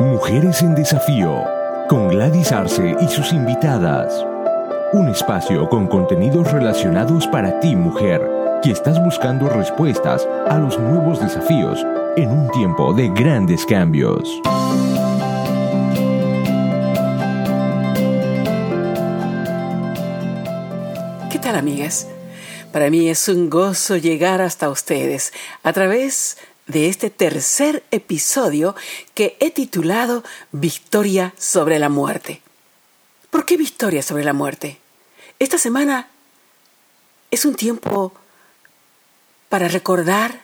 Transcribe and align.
Mujeres 0.00 0.62
en 0.62 0.74
Desafío, 0.74 1.44
con 1.86 2.08
Gladys 2.08 2.52
Arce 2.52 2.96
y 3.02 3.08
sus 3.08 3.34
invitadas. 3.34 4.24
Un 4.94 5.10
espacio 5.10 5.68
con 5.68 5.86
contenidos 5.88 6.50
relacionados 6.50 7.26
para 7.26 7.60
ti, 7.60 7.76
mujer, 7.76 8.26
que 8.62 8.70
estás 8.70 8.98
buscando 9.04 9.50
respuestas 9.50 10.26
a 10.48 10.56
los 10.56 10.78
nuevos 10.78 11.20
desafíos 11.20 11.84
en 12.16 12.30
un 12.30 12.50
tiempo 12.50 12.94
de 12.94 13.10
grandes 13.10 13.66
cambios. 13.66 14.40
¿Qué 21.30 21.38
tal, 21.38 21.56
amigas? 21.56 22.08
Para 22.72 22.88
mí 22.88 23.10
es 23.10 23.28
un 23.28 23.50
gozo 23.50 23.96
llegar 23.98 24.40
hasta 24.40 24.70
ustedes 24.70 25.34
a 25.62 25.74
través 25.74 26.36
de 26.36 26.49
este 26.76 27.10
tercer 27.10 27.82
episodio 27.90 28.74
que 29.14 29.36
he 29.40 29.50
titulado 29.50 30.24
Victoria 30.52 31.34
sobre 31.36 31.78
la 31.78 31.88
muerte. 31.88 32.40
¿Por 33.30 33.44
qué 33.44 33.56
victoria 33.56 34.02
sobre 34.02 34.24
la 34.24 34.32
muerte? 34.32 34.78
Esta 35.38 35.58
semana 35.58 36.08
es 37.30 37.44
un 37.44 37.54
tiempo 37.54 38.12
para 39.48 39.68
recordar 39.68 40.42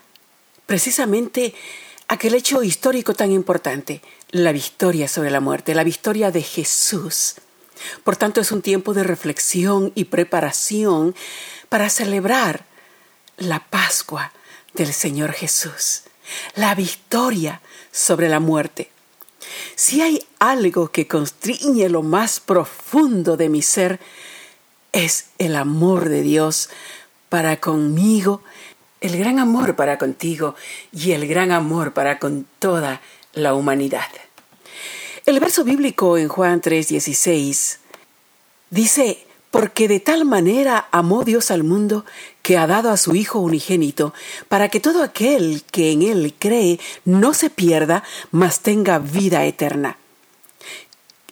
precisamente 0.67 1.55
aquel 2.09 2.35
hecho 2.35 2.63
histórico 2.63 3.15
tan 3.15 3.33
importante, 3.33 4.03
la 4.31 4.53
victoria 4.53 5.09
sobre 5.09 5.31
la 5.31 5.41
muerte, 5.41 5.75
la 5.75 5.85
victoria 5.85 6.31
de 6.31 6.43
Jesús. 6.43 7.37
Por 8.05 8.17
tanto, 8.17 8.41
es 8.41 8.53
un 8.53 8.63
tiempo 8.63 8.95
de 8.95 9.05
reflexión 9.05 9.93
y 9.95 10.05
preparación 10.05 11.15
para 11.69 11.91
celebrar 11.91 12.65
la 13.37 13.61
Pascua 13.61 14.33
del 14.75 14.93
Señor 14.93 15.33
Jesús 15.33 16.03
la 16.55 16.75
victoria 16.75 17.61
sobre 17.93 18.29
la 18.29 18.41
muerte. 18.41 18.91
Si 19.75 20.01
hay 20.01 20.27
algo 20.39 20.89
que 20.89 21.07
constriñe 21.07 21.89
lo 21.89 22.03
más 22.03 22.41
profundo 22.41 23.37
de 23.37 23.49
mi 23.49 23.63
ser, 23.63 24.01
es 24.93 25.27
el 25.39 25.57
amor 25.57 26.09
de 26.09 26.23
Dios 26.23 26.71
para 27.29 27.61
conmigo, 27.61 28.43
el 29.01 29.19
gran 29.19 29.39
amor 29.39 29.77
para 29.77 29.99
contigo 29.99 30.55
y 30.93 31.13
el 31.13 31.27
gran 31.29 31.53
amor 31.53 31.93
para 31.93 32.19
con 32.19 32.47
toda 32.59 33.01
la 33.35 33.55
humanidad. 33.55 34.09
El 35.27 35.41
verso 35.41 35.65
bíblico 35.65 36.17
en 36.17 36.29
Juan 36.29 36.61
3:16 36.63 37.79
dice, 38.71 39.27
porque 39.51 39.89
de 39.89 40.01
tal 40.01 40.25
manera 40.25 40.89
amó 40.91 41.25
Dios 41.25 41.51
al 41.51 41.65
mundo 41.65 42.05
que 42.43 42.59
ha 42.59 42.67
dado 42.67 42.91
a 42.91 42.97
su 42.97 43.15
Hijo 43.15 43.39
unigénito, 43.39 44.13
para 44.49 44.69
que 44.69 44.81
todo 44.81 45.03
aquel 45.03 45.63
que 45.71 45.93
en 45.93 46.03
Él 46.03 46.35
cree 46.39 46.79
no 47.05 47.35
se 47.35 47.51
pierda, 47.51 48.03
mas 48.31 48.61
tenga 48.61 48.99
vida 48.99 49.45
eterna. 49.45 49.99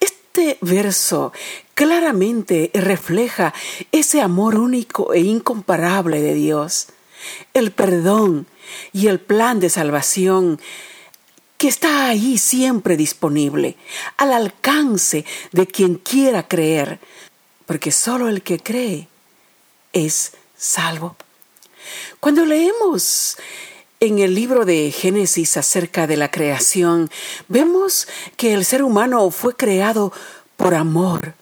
Este 0.00 0.58
verso 0.60 1.32
claramente 1.74 2.70
refleja 2.74 3.54
ese 3.92 4.20
amor 4.20 4.58
único 4.58 5.12
e 5.12 5.20
incomparable 5.20 6.20
de 6.20 6.34
Dios, 6.34 6.88
el 7.52 7.72
perdón 7.72 8.46
y 8.92 9.08
el 9.08 9.20
plan 9.20 9.60
de 9.60 9.70
salvación 9.70 10.60
que 11.56 11.68
está 11.68 12.08
ahí 12.08 12.36
siempre 12.36 12.96
disponible, 12.96 13.76
al 14.16 14.32
alcance 14.32 15.24
de 15.52 15.66
quien 15.66 15.94
quiera 15.94 16.48
creer, 16.48 16.98
porque 17.66 17.92
solo 17.92 18.28
el 18.28 18.42
que 18.42 18.58
cree 18.58 19.08
es 19.92 20.32
salvo. 20.56 21.16
Cuando 22.20 22.44
leemos 22.44 23.36
en 24.00 24.18
el 24.18 24.34
libro 24.34 24.64
de 24.64 24.90
Génesis 24.90 25.56
acerca 25.56 26.06
de 26.06 26.16
la 26.16 26.30
creación, 26.30 27.10
vemos 27.48 28.08
que 28.36 28.54
el 28.54 28.64
ser 28.64 28.82
humano 28.82 29.30
fue 29.30 29.56
creado 29.56 30.12
por 30.56 30.74
amor, 30.74 31.34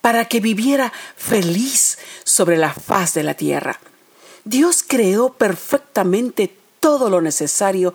para 0.00 0.26
que 0.26 0.40
viviera 0.40 0.92
feliz 1.16 1.98
sobre 2.24 2.56
la 2.56 2.72
faz 2.72 3.14
de 3.14 3.22
la 3.22 3.34
tierra. 3.34 3.80
Dios 4.44 4.84
creó 4.86 5.34
perfectamente 5.34 6.54
todo 6.80 7.10
lo 7.10 7.20
necesario 7.20 7.92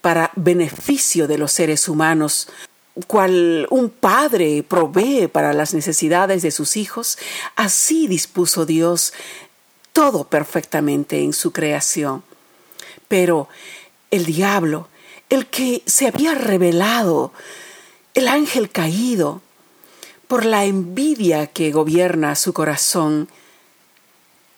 para 0.00 0.32
beneficio 0.34 1.26
de 1.28 1.38
los 1.38 1.52
seres 1.52 1.88
humanos, 1.88 2.48
cual 3.06 3.66
un 3.70 3.90
padre 3.90 4.62
provee 4.62 5.26
para 5.26 5.52
las 5.52 5.74
necesidades 5.74 6.42
de 6.42 6.50
sus 6.50 6.76
hijos, 6.76 7.18
así 7.56 8.06
dispuso 8.06 8.66
Dios 8.66 9.12
todo 9.92 10.24
perfectamente 10.24 11.22
en 11.22 11.32
su 11.32 11.52
creación. 11.52 12.22
Pero 13.08 13.48
el 14.10 14.26
diablo, 14.26 14.88
el 15.28 15.46
que 15.46 15.82
se 15.86 16.06
había 16.06 16.34
revelado, 16.34 17.32
el 18.14 18.28
ángel 18.28 18.70
caído, 18.70 19.42
por 20.28 20.44
la 20.44 20.64
envidia 20.64 21.48
que 21.48 21.70
gobierna 21.70 22.34
su 22.34 22.52
corazón, 22.52 23.28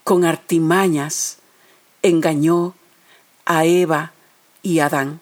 con 0.05 0.25
artimañas 0.25 1.39
engañó 2.03 2.75
a 3.45 3.65
Eva 3.65 4.13
y 4.63 4.79
Adán, 4.79 5.21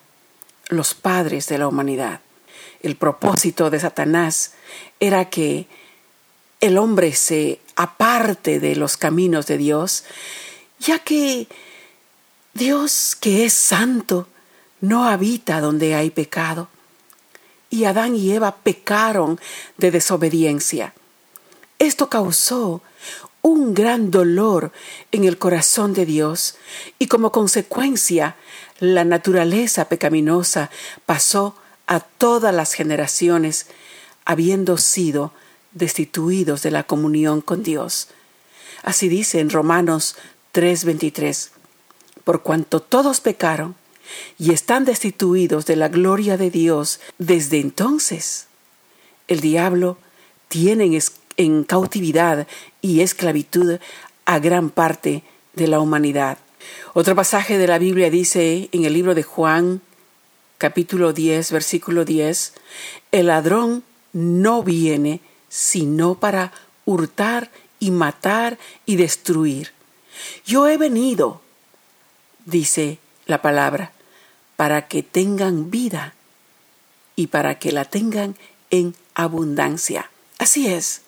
los 0.68 0.94
padres 0.94 1.48
de 1.48 1.58
la 1.58 1.68
humanidad 1.68 2.20
el 2.84 2.96
propósito 2.96 3.70
de 3.70 3.80
Satanás 3.80 4.52
era 5.00 5.30
que 5.30 5.66
el 6.60 6.76
hombre 6.76 7.14
se 7.14 7.60
aparte 7.76 8.60
de 8.60 8.76
los 8.76 8.98
caminos 8.98 9.46
de 9.46 9.56
Dios, 9.56 10.04
ya 10.78 10.98
que 10.98 11.48
Dios, 12.52 13.16
que 13.18 13.46
es 13.46 13.54
santo, 13.54 14.28
no 14.82 15.06
habita 15.08 15.62
donde 15.62 15.94
hay 15.94 16.10
pecado. 16.10 16.68
Y 17.70 17.86
Adán 17.86 18.16
y 18.16 18.30
Eva 18.30 18.56
pecaron 18.62 19.40
de 19.78 19.90
desobediencia. 19.90 20.92
Esto 21.78 22.10
causó 22.10 22.82
un 23.40 23.72
gran 23.72 24.10
dolor 24.10 24.72
en 25.10 25.24
el 25.24 25.38
corazón 25.38 25.94
de 25.94 26.04
Dios 26.04 26.56
y 26.98 27.06
como 27.06 27.32
consecuencia 27.32 28.36
la 28.78 29.04
naturaleza 29.04 29.88
pecaminosa 29.88 30.70
pasó 31.06 31.56
a 31.86 32.00
todas 32.00 32.54
las 32.54 32.72
generaciones, 32.72 33.66
habiendo 34.24 34.78
sido 34.78 35.32
destituidos 35.72 36.62
de 36.62 36.70
la 36.70 36.84
comunión 36.84 37.40
con 37.40 37.62
Dios. 37.62 38.08
Así 38.82 39.08
dice 39.08 39.40
en 39.40 39.50
Romanos 39.50 40.16
3:23, 40.52 41.50
por 42.22 42.42
cuanto 42.42 42.80
todos 42.80 43.20
pecaron 43.20 43.74
y 44.38 44.52
están 44.52 44.84
destituidos 44.84 45.66
de 45.66 45.76
la 45.76 45.88
gloria 45.88 46.36
de 46.36 46.50
Dios 46.50 47.00
desde 47.18 47.60
entonces, 47.60 48.46
el 49.28 49.40
diablo 49.40 49.98
tiene 50.48 50.98
en 51.36 51.64
cautividad 51.64 52.46
y 52.80 53.00
esclavitud 53.00 53.78
a 54.24 54.38
gran 54.38 54.70
parte 54.70 55.24
de 55.54 55.66
la 55.66 55.80
humanidad. 55.80 56.38
Otro 56.92 57.14
pasaje 57.14 57.58
de 57.58 57.66
la 57.66 57.78
Biblia 57.78 58.10
dice 58.10 58.68
en 58.72 58.84
el 58.84 58.92
libro 58.92 59.14
de 59.14 59.22
Juan 59.22 59.80
capítulo 60.58 61.12
10, 61.12 61.52
versículo 61.52 62.04
10, 62.04 62.54
el 63.12 63.26
ladrón 63.26 63.84
no 64.12 64.62
viene 64.62 65.20
sino 65.48 66.16
para 66.16 66.52
hurtar 66.84 67.50
y 67.78 67.90
matar 67.90 68.58
y 68.86 68.96
destruir. 68.96 69.72
Yo 70.44 70.68
he 70.68 70.76
venido, 70.78 71.42
dice 72.44 72.98
la 73.26 73.42
palabra, 73.42 73.92
para 74.56 74.88
que 74.88 75.02
tengan 75.02 75.70
vida 75.70 76.14
y 77.16 77.28
para 77.28 77.58
que 77.58 77.72
la 77.72 77.84
tengan 77.84 78.36
en 78.70 78.94
abundancia. 79.14 80.10
Así 80.38 80.66
es. 80.66 81.03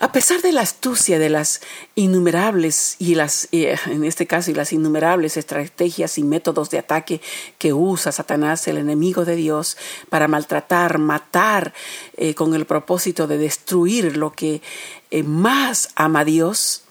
A 0.00 0.12
pesar 0.12 0.42
de 0.42 0.52
la 0.52 0.62
astucia 0.62 1.18
de 1.18 1.28
las 1.28 1.60
innumerables 1.94 2.96
y 2.98 3.14
las, 3.14 3.48
eh, 3.52 3.76
en 3.86 4.04
este 4.04 4.26
caso, 4.26 4.50
y 4.50 4.54
las 4.54 4.72
innumerables 4.72 5.36
estrategias 5.36 6.18
y 6.18 6.22
métodos 6.22 6.70
de 6.70 6.78
ataque 6.78 7.20
que 7.58 7.72
usa 7.72 8.12
Satanás, 8.12 8.66
el 8.68 8.78
enemigo 8.78 9.24
de 9.24 9.36
Dios, 9.36 9.76
para 10.08 10.28
maltratar, 10.28 10.98
matar, 10.98 11.74
eh, 12.16 12.34
con 12.34 12.54
el 12.54 12.66
propósito 12.66 13.26
de 13.26 13.38
destruir 13.38 14.16
lo 14.16 14.32
que 14.32 14.62
eh, 15.10 15.22
más 15.22 15.90
ama 15.96 16.20
a 16.20 16.24
Dios, 16.24 16.82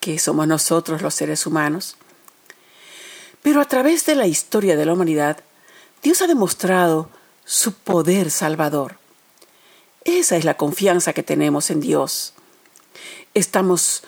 que 0.00 0.18
somos 0.18 0.46
nosotros 0.46 1.02
los 1.02 1.14
seres 1.14 1.46
humanos. 1.46 1.96
Pero 3.42 3.60
a 3.60 3.64
través 3.66 4.06
de 4.06 4.14
la 4.14 4.26
historia 4.26 4.76
de 4.76 4.86
la 4.86 4.92
humanidad, 4.92 5.38
Dios 6.02 6.22
ha 6.22 6.26
demostrado 6.26 7.10
su 7.44 7.72
poder 7.72 8.30
salvador. 8.30 9.01
Esa 10.04 10.36
es 10.36 10.44
la 10.44 10.56
confianza 10.56 11.12
que 11.12 11.22
tenemos 11.22 11.70
en 11.70 11.80
Dios. 11.80 12.34
Estamos 13.34 14.02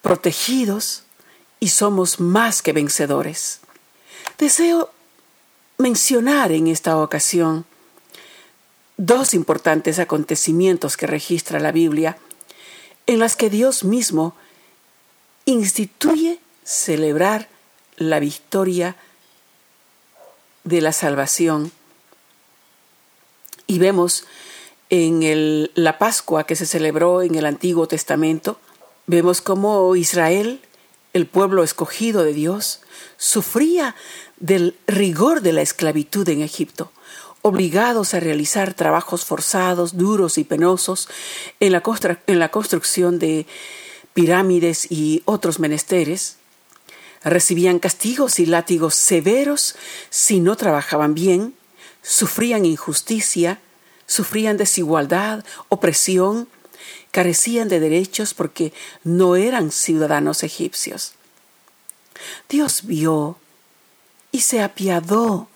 protegidos 0.00 1.04
y 1.60 1.68
somos 1.68 2.20
más 2.20 2.62
que 2.62 2.72
vencedores. 2.72 3.60
Deseo 4.38 4.90
mencionar 5.78 6.52
en 6.52 6.68
esta 6.68 6.96
ocasión 6.96 7.64
dos 8.96 9.34
importantes 9.34 9.98
acontecimientos 9.98 10.96
que 10.96 11.06
registra 11.06 11.58
la 11.58 11.72
Biblia 11.72 12.18
en 13.06 13.18
las 13.18 13.36
que 13.36 13.50
Dios 13.50 13.84
mismo 13.84 14.36
instituye 15.44 16.38
celebrar 16.64 17.48
la 17.96 18.20
victoria 18.20 18.96
de 20.64 20.80
la 20.80 20.92
salvación 20.92 21.72
Y 23.66 23.78
vemos 23.78 24.24
en 24.92 25.70
la 25.74 25.96
Pascua 25.96 26.44
que 26.44 26.54
se 26.54 26.66
celebró 26.66 27.22
en 27.22 27.34
el 27.34 27.46
Antiguo 27.46 27.88
Testamento, 27.88 28.60
vemos 29.06 29.40
cómo 29.40 29.96
Israel, 29.96 30.60
el 31.14 31.26
pueblo 31.26 31.62
escogido 31.62 32.24
de 32.24 32.34
Dios, 32.34 32.80
sufría 33.16 33.96
del 34.36 34.76
rigor 34.86 35.40
de 35.40 35.54
la 35.54 35.62
esclavitud 35.62 36.28
en 36.28 36.42
Egipto, 36.42 36.92
obligados 37.40 38.12
a 38.12 38.20
realizar 38.20 38.74
trabajos 38.74 39.24
forzados, 39.24 39.96
duros 39.96 40.36
y 40.36 40.44
penosos 40.44 41.08
en 41.58 41.72
la, 41.72 41.82
en 42.26 42.38
la 42.38 42.50
construcción 42.50 43.18
de 43.18 43.46
pirámides 44.12 44.92
y 44.92 45.22
otros 45.24 45.58
menesteres, 45.58 46.36
recibían 47.24 47.78
castigos 47.78 48.38
y 48.38 48.44
látigos 48.44 48.94
severos 48.94 49.74
si 50.10 50.38
no 50.38 50.54
trabajaban 50.56 51.14
bien, 51.14 51.54
sufrían 52.02 52.66
injusticia, 52.66 53.58
sufrían 54.12 54.58
desigualdad, 54.58 55.42
opresión, 55.70 56.46
carecían 57.12 57.68
de 57.68 57.80
derechos 57.80 58.34
porque 58.34 58.74
no 59.04 59.36
eran 59.36 59.72
ciudadanos 59.72 60.42
egipcios. 60.42 61.14
Dios 62.46 62.82
vio 62.84 63.38
y 64.30 64.40
se 64.40 64.60
apiadó 64.60 65.48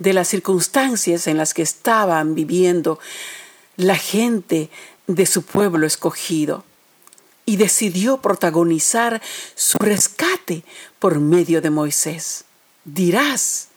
de 0.00 0.12
las 0.12 0.26
circunstancias 0.26 1.28
en 1.28 1.36
las 1.36 1.54
que 1.54 1.62
estaban 1.62 2.34
viviendo 2.34 2.98
la 3.76 3.96
gente 3.96 4.70
de 5.06 5.26
su 5.26 5.44
pueblo 5.44 5.86
escogido 5.86 6.64
y 7.46 7.58
decidió 7.58 8.20
protagonizar 8.20 9.22
su 9.54 9.78
rescate 9.78 10.64
por 10.98 11.20
medio 11.20 11.62
de 11.62 11.70
Moisés. 11.70 12.44
Dirás 12.84 13.68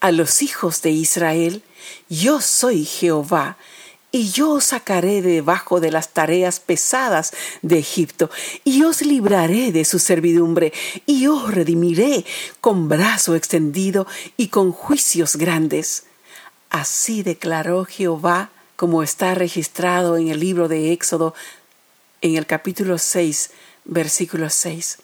a 0.00 0.12
los 0.12 0.40
hijos 0.40 0.80
de 0.80 0.92
Israel, 0.92 1.62
yo 2.08 2.40
soy 2.40 2.84
Jehová, 2.84 3.56
y 4.12 4.30
yo 4.30 4.52
os 4.52 4.64
sacaré 4.64 5.20
debajo 5.20 5.80
de 5.80 5.90
las 5.90 6.14
tareas 6.14 6.58
pesadas 6.60 7.32
de 7.62 7.78
Egipto, 7.78 8.30
y 8.64 8.82
os 8.84 9.02
libraré 9.02 9.72
de 9.72 9.84
su 9.84 9.98
servidumbre, 9.98 10.72
y 11.04 11.26
os 11.26 11.52
redimiré 11.52 12.24
con 12.60 12.88
brazo 12.88 13.34
extendido 13.34 14.06
y 14.36 14.48
con 14.48 14.72
juicios 14.72 15.36
grandes. 15.36 16.04
Así 16.70 17.22
declaró 17.22 17.84
Jehová, 17.84 18.50
como 18.76 19.02
está 19.02 19.34
registrado 19.34 20.16
en 20.16 20.28
el 20.28 20.40
libro 20.40 20.68
de 20.68 20.92
Éxodo, 20.92 21.34
en 22.22 22.36
el 22.36 22.46
capítulo 22.46 22.98
6, 22.98 23.50
versículo 23.84 24.50
6. 24.50 24.98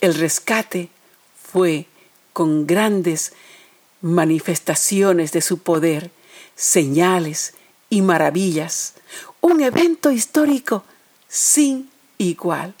El 0.00 0.14
rescate 0.14 0.88
fue 1.50 1.86
con 2.32 2.66
grandes 2.66 3.32
manifestaciones 4.00 5.32
de 5.32 5.40
su 5.40 5.58
poder, 5.58 6.10
señales 6.54 7.54
y 7.90 8.02
maravillas, 8.02 8.94
un 9.40 9.60
evento 9.60 10.10
histórico 10.10 10.84
sin 11.28 11.90
igual. 12.18 12.74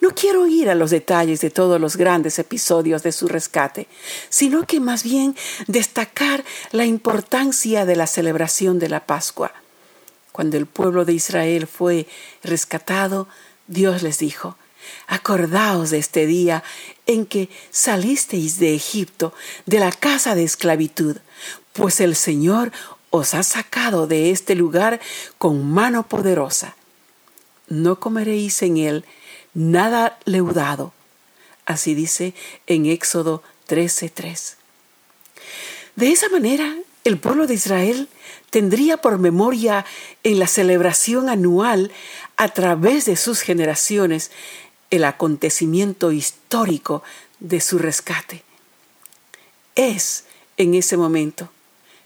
No 0.00 0.10
quiero 0.14 0.46
ir 0.46 0.70
a 0.70 0.74
los 0.74 0.90
detalles 0.90 1.40
de 1.40 1.50
todos 1.50 1.80
los 1.80 1.96
grandes 1.96 2.38
episodios 2.38 3.02
de 3.02 3.12
su 3.12 3.28
rescate, 3.28 3.86
sino 4.28 4.66
que 4.66 4.80
más 4.80 5.02
bien 5.02 5.36
destacar 5.66 6.44
la 6.72 6.86
importancia 6.86 7.84
de 7.84 7.96
la 7.96 8.06
celebración 8.06 8.78
de 8.78 8.88
la 8.88 9.04
Pascua. 9.04 9.52
Cuando 10.32 10.56
el 10.56 10.66
pueblo 10.66 11.04
de 11.04 11.12
Israel 11.14 11.66
fue 11.66 12.06
rescatado, 12.42 13.28
Dios 13.66 14.02
les 14.02 14.18
dijo, 14.18 14.56
Acordaos 15.06 15.90
de 15.90 15.98
este 15.98 16.26
día 16.26 16.62
en 17.06 17.26
que 17.26 17.48
salisteis 17.70 18.58
de 18.58 18.74
Egipto, 18.74 19.32
de 19.66 19.80
la 19.80 19.92
casa 19.92 20.34
de 20.34 20.44
esclavitud, 20.44 21.16
pues 21.72 22.00
el 22.00 22.16
Señor 22.16 22.72
os 23.10 23.34
ha 23.34 23.42
sacado 23.42 24.06
de 24.06 24.30
este 24.30 24.54
lugar 24.54 25.00
con 25.38 25.70
mano 25.70 26.06
poderosa. 26.06 26.76
No 27.68 28.00
comeréis 28.00 28.62
en 28.62 28.76
él 28.76 29.04
nada 29.54 30.18
leudado. 30.24 30.92
Así 31.66 31.94
dice 31.94 32.34
en 32.66 32.86
Éxodo 32.86 33.42
13:3. 33.66 34.56
De 35.96 36.12
esa 36.12 36.28
manera, 36.28 36.76
el 37.04 37.18
pueblo 37.18 37.46
de 37.46 37.54
Israel 37.54 38.08
tendría 38.50 38.98
por 38.98 39.18
memoria 39.18 39.84
en 40.22 40.38
la 40.38 40.46
celebración 40.46 41.28
anual 41.28 41.90
a 42.36 42.48
través 42.48 43.04
de 43.04 43.16
sus 43.16 43.40
generaciones 43.40 44.30
el 44.90 45.04
acontecimiento 45.04 46.12
histórico 46.12 47.02
de 47.40 47.60
su 47.60 47.78
rescate. 47.78 48.42
Es 49.74 50.24
en 50.56 50.74
ese 50.74 50.96
momento 50.96 51.50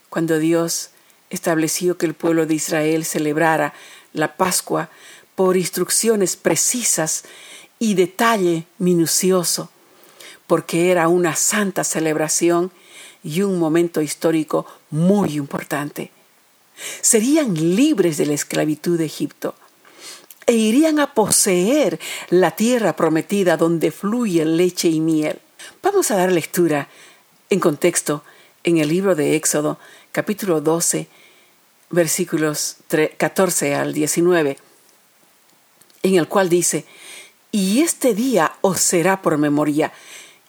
cuando 0.09 0.37
Dios 0.37 0.91
estableció 1.29 1.97
que 1.97 2.05
el 2.05 2.13
pueblo 2.13 2.45
de 2.45 2.53
Israel 2.55 3.05
celebrara 3.05 3.73
la 4.13 4.35
Pascua 4.35 4.89
por 5.35 5.57
instrucciones 5.57 6.35
precisas 6.35 7.23
y 7.79 7.95
detalle 7.95 8.65
minucioso, 8.77 9.71
porque 10.45 10.91
era 10.91 11.07
una 11.07 11.35
santa 11.35 11.83
celebración 11.83 12.71
y 13.23 13.41
un 13.41 13.57
momento 13.57 14.01
histórico 14.01 14.67
muy 14.91 15.35
importante. 15.37 16.11
Serían 17.01 17.55
libres 17.75 18.17
de 18.17 18.27
la 18.27 18.33
esclavitud 18.33 18.97
de 18.97 19.05
Egipto 19.05 19.55
e 20.45 20.53
irían 20.53 20.99
a 20.99 21.13
poseer 21.13 21.99
la 22.29 22.51
tierra 22.51 22.95
prometida 22.95 23.57
donde 23.57 23.91
fluye 23.91 24.45
leche 24.45 24.89
y 24.89 24.99
miel. 24.99 25.39
Vamos 25.81 26.11
a 26.11 26.17
dar 26.17 26.31
lectura 26.31 26.89
en 27.49 27.59
contexto 27.59 28.23
en 28.63 28.77
el 28.77 28.89
libro 28.89 29.15
de 29.15 29.35
Éxodo, 29.35 29.79
capítulo 30.11 30.61
12, 30.61 31.07
versículos 31.89 32.77
14 33.17 33.75
al 33.75 33.93
19, 33.93 34.57
en 36.03 36.15
el 36.15 36.27
cual 36.27 36.49
dice, 36.49 36.85
Y 37.51 37.81
este 37.81 38.13
día 38.13 38.53
os 38.61 38.79
será 38.79 39.21
por 39.21 39.37
memoria, 39.37 39.93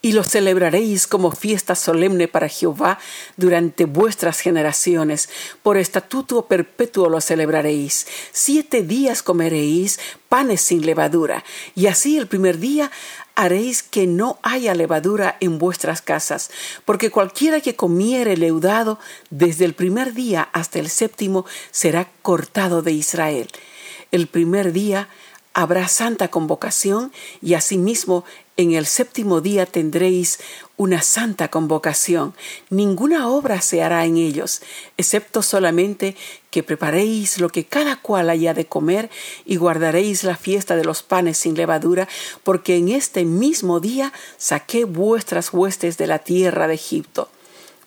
y 0.05 0.13
lo 0.13 0.23
celebraréis 0.23 1.07
como 1.07 1.31
fiesta 1.31 1.75
solemne 1.75 2.29
para 2.29 2.51
Jehová 2.51 2.99
durante 3.39 3.87
vuestras 3.87 4.41
generaciones. 4.41 5.31
Por 5.63 5.79
estatuto 5.79 6.45
perpetuo 6.45 7.09
lo 7.09 7.23
celebraréis. 7.23 8.07
Siete 8.31 8.83
días 8.83 9.23
comeréis 9.23 9.99
panes 10.29 10.61
sin 10.61 10.85
levadura, 10.85 11.43
y 11.75 11.87
así 11.87 12.19
el 12.19 12.27
primer 12.27 12.59
día 12.59 12.91
haréis 13.35 13.83
que 13.83 14.07
no 14.07 14.39
haya 14.43 14.75
levadura 14.75 15.39
en 15.41 15.57
vuestras 15.57 16.03
casas, 16.03 16.51
porque 16.85 17.11
cualquiera 17.11 17.63
que 17.63 17.75
comiere 17.75 18.37
leudado 18.37 18.99
desde 19.31 19.65
el 19.65 19.73
primer 19.73 20.13
día 20.13 20.51
hasta 20.53 20.81
el 20.81 20.91
séptimo 20.91 21.47
será 21.71 22.11
cortado 22.21 22.83
de 22.83 22.93
Israel. 22.93 23.49
El 24.11 24.27
primer 24.27 24.75
día 24.75 25.09
habrá 25.55 25.87
santa 25.89 26.29
convocación 26.29 27.13
y 27.41 27.55
asimismo 27.55 28.25
en 28.57 28.73
el 28.73 28.87
séptimo 28.87 29.41
día 29.41 29.67
tendréis 29.67 30.39
una 30.77 31.01
santa 31.03 31.49
convocación. 31.49 32.35
Ninguna 32.71 33.29
obra 33.29 33.61
se 33.61 33.83
hará 33.83 34.05
en 34.05 34.17
ellos, 34.17 34.63
excepto 34.97 35.43
solamente 35.43 36.17
que 36.51 36.63
preparéis 36.63 37.41
lo 37.41 37.49
que 37.49 37.65
cada 37.65 37.97
cual 37.97 38.31
haya 38.31 38.53
de 38.53 38.67
comer 38.67 39.11
y 39.45 39.57
guardaréis 39.57 40.25
la 40.25 40.37
fiesta 40.37 40.77
de 40.77 40.85
los 40.85 41.03
panes 41.03 41.39
sin 41.39 41.57
levadura, 41.57 42.09
porque 42.43 42.77
en 42.77 42.91
este 42.91 43.25
mismo 43.25 43.81
día 43.81 44.13
saqué 44.37 44.85
vuestras 44.85 45.53
huestes 45.53 45.97
de 45.97 46.07
la 46.09 46.19
tierra 46.19 46.69
de 46.69 46.75
Egipto 46.75 47.29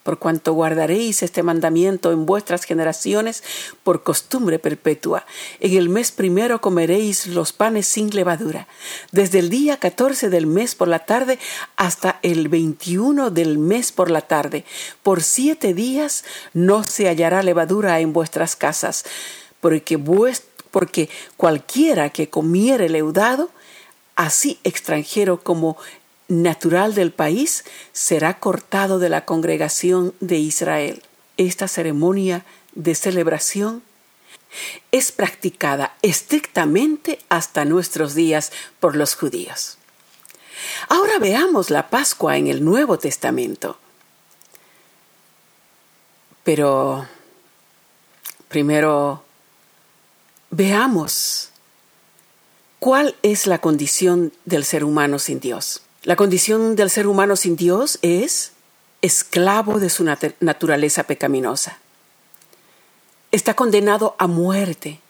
por 0.07 0.19
cuanto 0.19 0.53
guardaréis 0.53 1.21
este 1.21 1.43
mandamiento 1.43 2.13
en 2.13 2.25
vuestras 2.25 2.63
generaciones 2.63 3.43
por 3.83 4.03
costumbre 4.03 4.57
perpetua. 4.57 5.25
En 5.59 5.75
el 5.75 5.89
mes 5.89 6.13
primero 6.13 6.61
comeréis 6.61 7.27
los 7.27 7.51
panes 7.51 7.87
sin 7.87 8.11
levadura, 8.11 8.69
desde 9.11 9.39
el 9.39 9.49
día 9.49 9.79
catorce 9.79 10.29
del 10.29 10.47
mes 10.47 10.75
por 10.75 10.87
la 10.87 10.99
tarde 10.99 11.39
hasta 11.75 12.19
el 12.21 12.47
veintiuno 12.47 13.31
del 13.31 13.57
mes 13.57 13.91
por 13.91 14.09
la 14.09 14.21
tarde. 14.21 14.63
Por 15.03 15.21
siete 15.21 15.73
días 15.73 16.23
no 16.53 16.85
se 16.85 17.09
hallará 17.09 17.43
levadura 17.43 17.99
en 17.99 18.13
vuestras 18.13 18.55
casas, 18.55 19.03
porque, 19.59 19.99
porque 20.71 21.09
cualquiera 21.35 22.11
que 22.11 22.29
comiere 22.29 22.87
leudado, 22.87 23.49
así 24.15 24.57
extranjero 24.63 25.41
como 25.43 25.75
natural 26.27 26.93
del 26.93 27.11
país 27.11 27.63
será 27.93 28.39
cortado 28.39 28.99
de 28.99 29.09
la 29.09 29.25
congregación 29.25 30.13
de 30.19 30.37
Israel. 30.37 31.03
Esta 31.37 31.67
ceremonia 31.67 32.45
de 32.73 32.95
celebración 32.95 33.83
es 34.91 35.11
practicada 35.11 35.95
estrictamente 36.01 37.19
hasta 37.29 37.65
nuestros 37.65 38.15
días 38.15 38.51
por 38.79 38.95
los 38.95 39.15
judíos. 39.15 39.77
Ahora 40.89 41.19
veamos 41.19 41.69
la 41.69 41.89
Pascua 41.89 42.37
en 42.37 42.47
el 42.47 42.63
Nuevo 42.63 42.97
Testamento. 42.97 43.77
Pero 46.43 47.07
primero 48.47 49.23
veamos 50.49 51.49
cuál 52.79 53.15
es 53.21 53.47
la 53.47 53.59
condición 53.59 54.33
del 54.45 54.63
ser 54.63 54.83
humano 54.83 55.19
sin 55.19 55.39
Dios. 55.39 55.81
La 56.07 56.15
condición 56.15 56.77
del 56.77 56.89
ser 56.89 57.05
humano 57.05 57.35
sin 57.35 57.57
Dios 57.57 57.99
es 58.01 58.53
esclavo 59.01 59.77
de 59.77 59.89
su 59.89 60.05
naturaleza 60.39 61.03
pecaminosa. 61.03 61.79
está 63.33 63.55
condenado 63.55 64.15
a 64.17 64.25
muerte, 64.25 65.01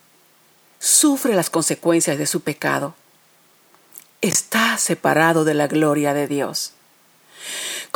sufre 0.80 1.36
las 1.36 1.52
consecuencias 1.52 2.18
de 2.18 2.26
su 2.26 2.42
pecado, 2.42 2.96
está 4.22 4.76
separado 4.80 5.46
de 5.46 5.54
la 5.54 5.68
gloria 5.68 6.16
de 6.16 6.28
Dios. 6.28 6.74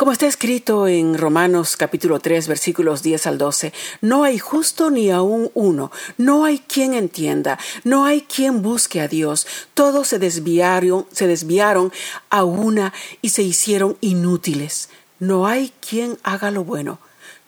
Como 0.02 0.10
está 0.10 0.26
escrito 0.26 0.88
en 0.88 1.16
Romanos 1.16 1.76
capítulo 1.76 2.18
3 2.18 2.48
versículos 2.48 3.04
10 3.04 3.28
al 3.28 3.38
12, 3.38 3.72
no 4.00 4.24
hay 4.24 4.36
justo 4.36 4.90
ni 4.90 5.12
aún 5.12 5.52
uno, 5.54 5.92
no 6.18 6.44
hay 6.44 6.58
quien 6.58 6.94
entienda, 6.94 7.56
no 7.84 8.04
hay 8.04 8.22
quien 8.22 8.62
busque 8.62 9.00
a 9.00 9.06
Dios, 9.06 9.46
todos 9.74 10.08
se 10.08 10.18
desviaron, 10.18 11.06
se 11.12 11.28
desviaron 11.28 11.92
a 12.30 12.42
una 12.42 12.92
y 13.20 13.28
se 13.28 13.42
hicieron 13.42 13.96
inútiles. 14.00 14.88
No 15.20 15.46
hay 15.46 15.72
quien 15.88 16.18
haga 16.24 16.50
lo 16.50 16.64
bueno, 16.64 16.98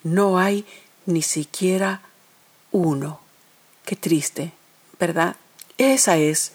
no 0.03 0.39
hay 0.39 0.63
ni 1.05 1.23
siquiera 1.23 2.03
uno. 2.71 3.19
Qué 3.85 3.97
triste, 3.97 4.53
¿verdad? 4.97 5.35
Esa 5.77 6.15
es 6.15 6.53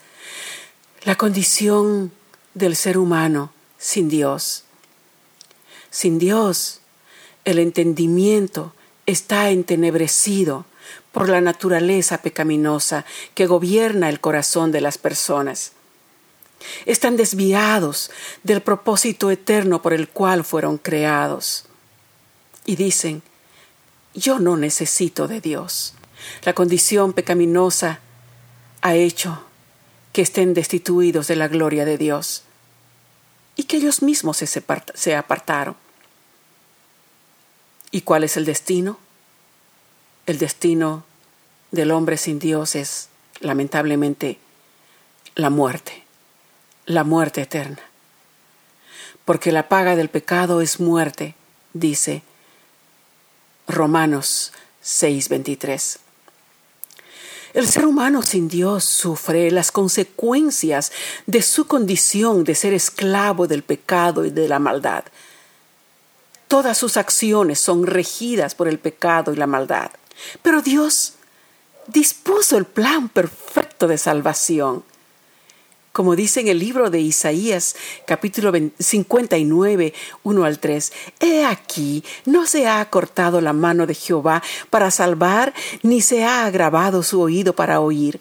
la 1.05 1.17
condición 1.17 2.11
del 2.55 2.75
ser 2.75 2.97
humano 2.97 3.53
sin 3.77 4.09
Dios. 4.09 4.65
Sin 5.91 6.19
Dios, 6.19 6.81
el 7.45 7.59
entendimiento 7.59 8.73
está 9.07 9.51
entenebrecido 9.51 10.65
por 11.13 11.29
la 11.29 11.41
naturaleza 11.41 12.19
pecaminosa 12.19 13.05
que 13.35 13.47
gobierna 13.47 14.09
el 14.09 14.21
corazón 14.21 14.71
de 14.71 14.81
las 14.81 14.99
personas. 14.99 15.73
Están 16.87 17.17
desviados 17.17 18.11
del 18.43 18.61
propósito 18.61 19.31
eterno 19.31 19.83
por 19.83 19.93
el 19.93 20.09
cual 20.09 20.45
fueron 20.45 20.79
creados. 20.79 21.65
Y 22.67 22.77
dicen, 22.77 23.23
yo 24.15 24.39
no 24.39 24.57
necesito 24.57 25.27
de 25.27 25.41
Dios. 25.41 25.95
La 26.45 26.53
condición 26.53 27.15
pecaminosa 27.15 28.01
ha 28.83 28.95
hecho 28.95 29.43
que 30.13 30.23
estén 30.23 30.55
destituidos 30.55 31.27
de 31.29 31.37
la 31.37 31.49
gloria 31.49 31.85
de 31.85 31.99
Dios 31.99 32.45
y 33.61 33.65
que 33.65 33.77
ellos 33.77 34.01
mismos 34.01 34.39
se, 34.39 35.15
apartaron. 35.15 35.77
¿Y 37.91 38.01
cuál 38.01 38.25
es 38.25 38.39
el 38.39 38.47
destino? 38.47 38.99
El 40.25 40.39
destino 40.39 41.05
del 41.71 41.91
hombre 41.91 42.17
sin 42.17 42.39
Dios 42.39 42.75
es, 42.75 43.11
lamentablemente, 43.41 44.39
la 45.35 45.51
muerte, 45.51 46.05
la 46.87 47.05
muerte 47.05 47.43
eterna. 47.43 47.83
Porque 49.27 49.53
la 49.53 49.69
paga 49.69 49.95
del 49.95 50.09
pecado 50.09 50.63
es 50.63 50.81
muerte, 50.81 51.35
dice 51.75 52.23
Romanos 53.69 54.55
6:23. 54.83 55.99
El 57.53 57.67
ser 57.67 57.85
humano 57.87 58.23
sin 58.23 58.49
Dios 58.49 58.85
sufre 58.85 59.51
las 59.51 59.73
consecuencias 59.73 60.93
de 61.27 61.43
su 61.43 61.67
condición 61.67 62.45
de 62.45 62.55
ser 62.55 62.73
esclavo 62.73 63.47
del 63.47 63.63
pecado 63.63 64.25
y 64.25 64.31
de 64.31 64.49
la 64.49 64.59
maldad. 64.59 65.05
Todas 66.47 66.79
sus 66.79 66.97
acciones 66.97 67.61
son 67.61 67.87
regidas 67.87 68.55
por 68.55 68.69
el 68.69 68.79
pecado 68.79 69.33
y 69.33 69.37
la 69.37 69.47
maldad. 69.47 69.91
Pero 70.43 70.63
Dios 70.63 71.15
dispuso 71.87 72.57
el 72.57 72.67
plan 72.67 73.09
perfecto 73.09 73.89
de 73.89 73.99
salvación 73.99 74.85
como 75.93 76.15
dice 76.15 76.41
en 76.41 76.49
el 76.49 76.59
libro 76.59 76.91
de 76.91 77.01
Isaías 77.01 77.75
capítulo 78.07 78.53
59, 78.79 79.93
1 80.23 80.45
al 80.45 80.59
3, 80.59 80.93
He 81.19 81.45
aquí, 81.45 82.05
no 82.27 82.47
se 82.47 82.69
ha 82.69 82.89
cortado 82.91 83.41
la 83.41 83.53
mano 83.53 83.87
de 83.87 83.95
Jehová 83.95 84.43
para 84.71 84.91
salvar, 84.91 85.53
ni 85.83 86.01
se 86.01 86.25
ha 86.25 86.47
agravado 86.47 87.03
su 87.03 87.21
oído 87.21 87.55
para 87.55 87.81
oír. 87.81 88.21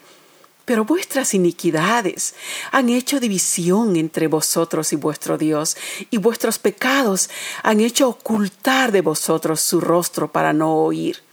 Pero 0.65 0.85
vuestras 0.85 1.33
iniquidades 1.33 2.35
han 2.71 2.89
hecho 2.89 3.19
división 3.19 3.95
entre 3.95 4.27
vosotros 4.27 4.93
y 4.93 4.95
vuestro 4.95 5.37
Dios, 5.37 5.77
y 6.11 6.17
vuestros 6.17 6.59
pecados 6.59 7.29
han 7.63 7.81
hecho 7.81 8.09
ocultar 8.09 8.91
de 8.91 9.01
vosotros 9.01 9.61
su 9.61 9.79
rostro 9.81 10.31
para 10.31 10.53
no 10.53 10.75
oír 10.75 11.28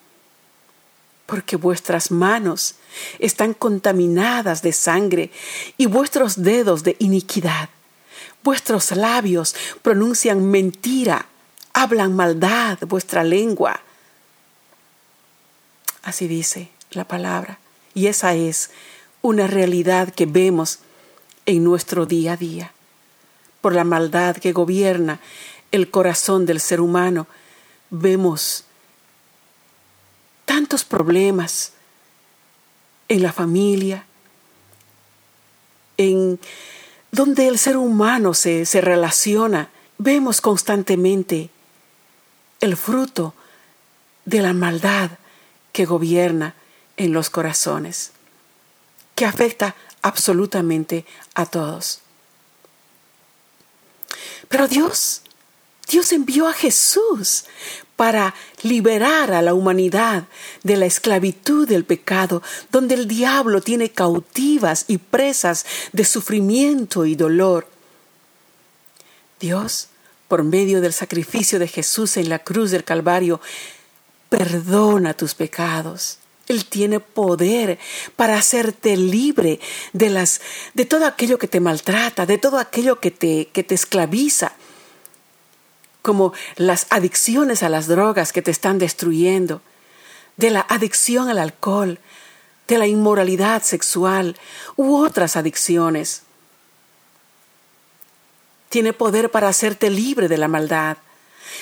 porque 1.27 1.57
vuestras 1.57 2.11
manos 2.11 2.77
están 3.19 3.53
contaminadas 3.53 4.63
de 4.63 4.73
sangre 4.73 5.31
y 5.77 5.87
vuestros 5.87 6.43
dedos 6.43 6.85
de 6.85 6.97
iniquidad. 7.01 7.69
Vuestros 8.43 8.93
labios 8.93 9.57
pronuncian 9.83 10.47
mentira, 10.47 11.27
hablan 11.73 12.15
maldad 12.15 12.79
vuestra 12.83 13.25
lengua. 13.25 13.81
Así 16.03 16.29
dice 16.29 16.71
la 16.93 17.05
palabra. 17.05 17.59
Y 17.93 18.07
esa 18.07 18.35
es 18.35 18.71
una 19.23 19.49
realidad 19.49 20.15
que 20.15 20.27
vemos 20.27 20.79
en 21.47 21.65
nuestro 21.65 22.07
día 22.07 22.35
a 22.35 22.37
día. 22.37 22.73
Por 23.61 23.75
la 23.75 23.83
maldad 23.83 24.37
que 24.37 24.53
gobierna 24.53 25.19
el 25.73 25.91
corazón 25.91 26.47
del 26.47 26.61
ser 26.61 26.81
humano, 26.81 27.27
vemos 27.91 28.66
tantos 30.47 30.85
problemas 30.85 31.73
en 33.09 33.23
la 33.23 33.33
familia, 33.33 34.07
en 35.99 36.41
donde 37.13 37.49
el 37.49 37.59
ser 37.59 37.77
humano 37.77 38.33
se, 38.33 38.65
se 38.65 38.81
relaciona, 38.81 39.69
vemos 39.99 40.41
constantemente 40.41 41.51
el 42.61 42.77
fruto 42.77 43.35
de 44.25 44.41
la 44.41 44.55
maldad 44.55 45.11
que 45.73 45.85
gobierna 45.85 46.55
en 46.97 47.13
los 47.13 47.29
corazones, 47.29 48.13
que 49.15 49.27
afecta 49.27 49.77
absolutamente 50.03 51.05
a 51.35 51.47
todos. 51.47 52.01
Pero 54.49 54.69
Dios, 54.69 55.23
Dios 55.89 56.13
envió 56.13 56.49
a 56.49 56.53
Jesús 56.53 57.45
para 57.97 58.35
liberar 58.63 59.33
a 59.33 59.43
la 59.43 59.55
humanidad 59.55 60.25
de 60.63 60.77
la 60.77 60.87
esclavitud 60.87 61.67
del 61.67 61.85
pecado, 61.85 62.43
donde 62.71 62.95
el 62.95 63.09
diablo 63.09 63.63
tiene 63.63 63.91
cautivas 63.91 64.85
y 64.87 64.99
presas 64.99 65.65
de 65.93 66.05
sufrimiento 66.05 67.07
y 67.07 67.17
dolor. 67.17 67.67
Dios, 69.41 69.89
por 70.29 70.45
medio 70.45 70.81
del 70.81 70.93
sacrificio 70.93 71.59
de 71.59 71.69
Jesús 71.69 72.17
en 72.19 72.29
la 72.29 72.39
cruz 72.39 72.71
del 72.71 72.85
Calvario, 72.85 73.41
perdona 74.29 75.15
tus 75.15 75.35
pecados. 75.35 76.19
Él 76.49 76.65
tiene 76.67 77.01
poder 77.01 77.79
para 78.15 78.39
hacerte 78.39 78.97
libre 78.97 79.59
de 79.93 80.11
las 80.11 80.41
de 80.75 80.85
todo 80.85 81.07
aquello 81.07 81.39
que 81.39 81.49
te 81.49 81.61
maltrata, 81.61 82.25
de 82.25 82.39
todo 82.39 82.59
aquello 82.59 83.01
que 83.01 83.11
te, 83.11 83.49
que 83.49 83.65
te 83.65 83.75
esclaviza 83.75 84.53
como 86.07 86.33
las 86.55 86.87
adicciones 86.91 87.65
a 87.65 87.69
las 87.69 87.89
drogas 87.89 88.33
que 88.33 88.41
te 88.41 88.53
están 88.53 88.79
destruyendo, 88.79 89.61
de 90.37 90.51
la 90.51 90.65
adicción 90.69 91.29
al 91.29 91.41
alcohol, 91.41 91.99
de 92.69 92.79
la 92.79 92.87
inmoralidad 92.87 93.65
sexual 93.65 94.37
u 94.77 94.99
otras 94.99 95.35
adicciones. 95.35 96.23
Tiene 98.69 98.93
poder 98.93 99.33
para 99.33 99.49
hacerte 99.49 99.91
libre 99.91 100.29
de 100.29 100.39
la 100.39 100.47
maldad, 100.47 100.99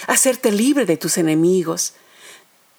hacerte 0.09 0.53
libre 0.53 0.85
de 0.85 0.99
tus 0.99 1.17
enemigos, 1.17 1.95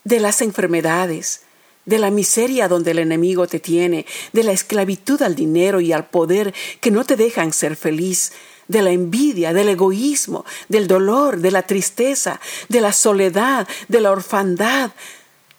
de 0.04 0.20
las 0.20 0.42
enfermedades, 0.42 1.40
de 1.84 1.98
la 1.98 2.12
miseria 2.12 2.68
donde 2.68 2.92
el 2.92 3.00
enemigo 3.00 3.48
te 3.48 3.58
tiene, 3.58 4.06
de 4.32 4.44
la 4.44 4.52
esclavitud 4.52 5.20
al 5.20 5.34
dinero 5.34 5.80
y 5.80 5.92
al 5.92 6.06
poder 6.10 6.54
que 6.80 6.92
no 6.92 7.04
te 7.04 7.16
dejan 7.16 7.52
ser 7.52 7.74
feliz, 7.74 8.34
de 8.68 8.82
la 8.82 8.90
envidia, 8.90 9.52
del 9.52 9.68
egoísmo, 9.68 10.44
del 10.68 10.86
dolor, 10.86 11.38
de 11.38 11.50
la 11.50 11.62
tristeza, 11.62 12.40
de 12.68 12.80
la 12.80 12.92
soledad, 12.92 13.68
de 13.88 14.00
la 14.00 14.10
orfandad, 14.10 14.92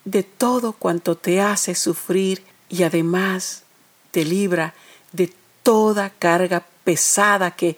de 0.05 0.23
todo 0.23 0.73
cuanto 0.73 1.17
te 1.17 1.41
hace 1.41 1.75
sufrir 1.75 2.43
y 2.69 2.83
además 2.83 3.63
te 4.11 4.25
libra 4.25 4.73
de 5.11 5.33
toda 5.63 6.09
carga 6.09 6.65
pesada 6.83 7.51
que 7.51 7.77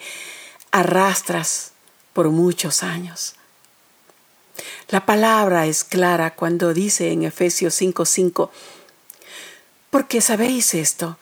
arrastras 0.71 1.71
por 2.13 2.29
muchos 2.29 2.83
años. 2.83 3.35
La 4.89 5.05
palabra 5.05 5.65
es 5.67 5.83
clara 5.83 6.35
cuando 6.35 6.73
dice 6.73 7.11
en 7.11 7.23
Efesios 7.23 7.73
5:5, 7.73 8.51
porque 9.89 10.21
sabéis 10.21 10.73
esto, 10.73 11.17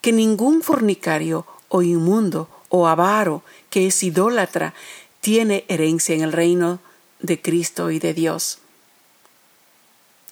que 0.00 0.12
ningún 0.12 0.62
fornicario 0.62 1.46
o 1.68 1.82
inmundo 1.82 2.48
o 2.74 2.88
avaro 2.88 3.44
que 3.70 3.86
es 3.86 4.02
idólatra 4.02 4.74
tiene 5.20 5.64
herencia 5.68 6.12
en 6.16 6.22
el 6.22 6.32
reino 6.32 6.80
de 7.20 7.40
Cristo 7.40 7.92
y 7.92 8.00
de 8.00 8.12
Dios. 8.14 8.58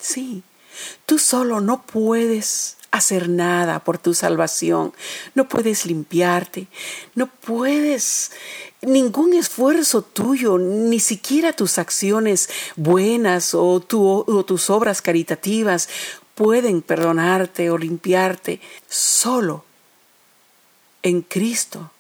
Sí, 0.00 0.42
tú 1.06 1.20
solo 1.20 1.61
no 1.61 1.82
puedes 1.82 2.78
hacer 2.90 3.28
nada 3.28 3.78
por 3.84 3.99
tu 3.99 4.12
salvación, 4.12 4.92
no 5.37 5.49
puedes 5.49 5.87
limpiarte, 5.87 6.66
no 7.14 7.28
puedes 7.28 8.32
ningún 8.82 9.34
esfuerzo 9.34 10.02
tuyo, 10.02 10.58
ni 10.58 10.99
siquiera 10.99 11.52
tus 11.52 11.78
acciones 11.78 12.49
buenas 12.75 13.54
o, 13.54 13.68
o 13.68 14.44
tus 14.44 14.68
obras 14.68 15.00
caritativas 15.00 15.88
pueden 16.34 16.82
perdonarte 16.82 17.70
o 17.70 17.78
limpiarte. 17.78 18.61
Solo 18.88 19.64
en 21.04 21.22
Cristo 21.22 21.91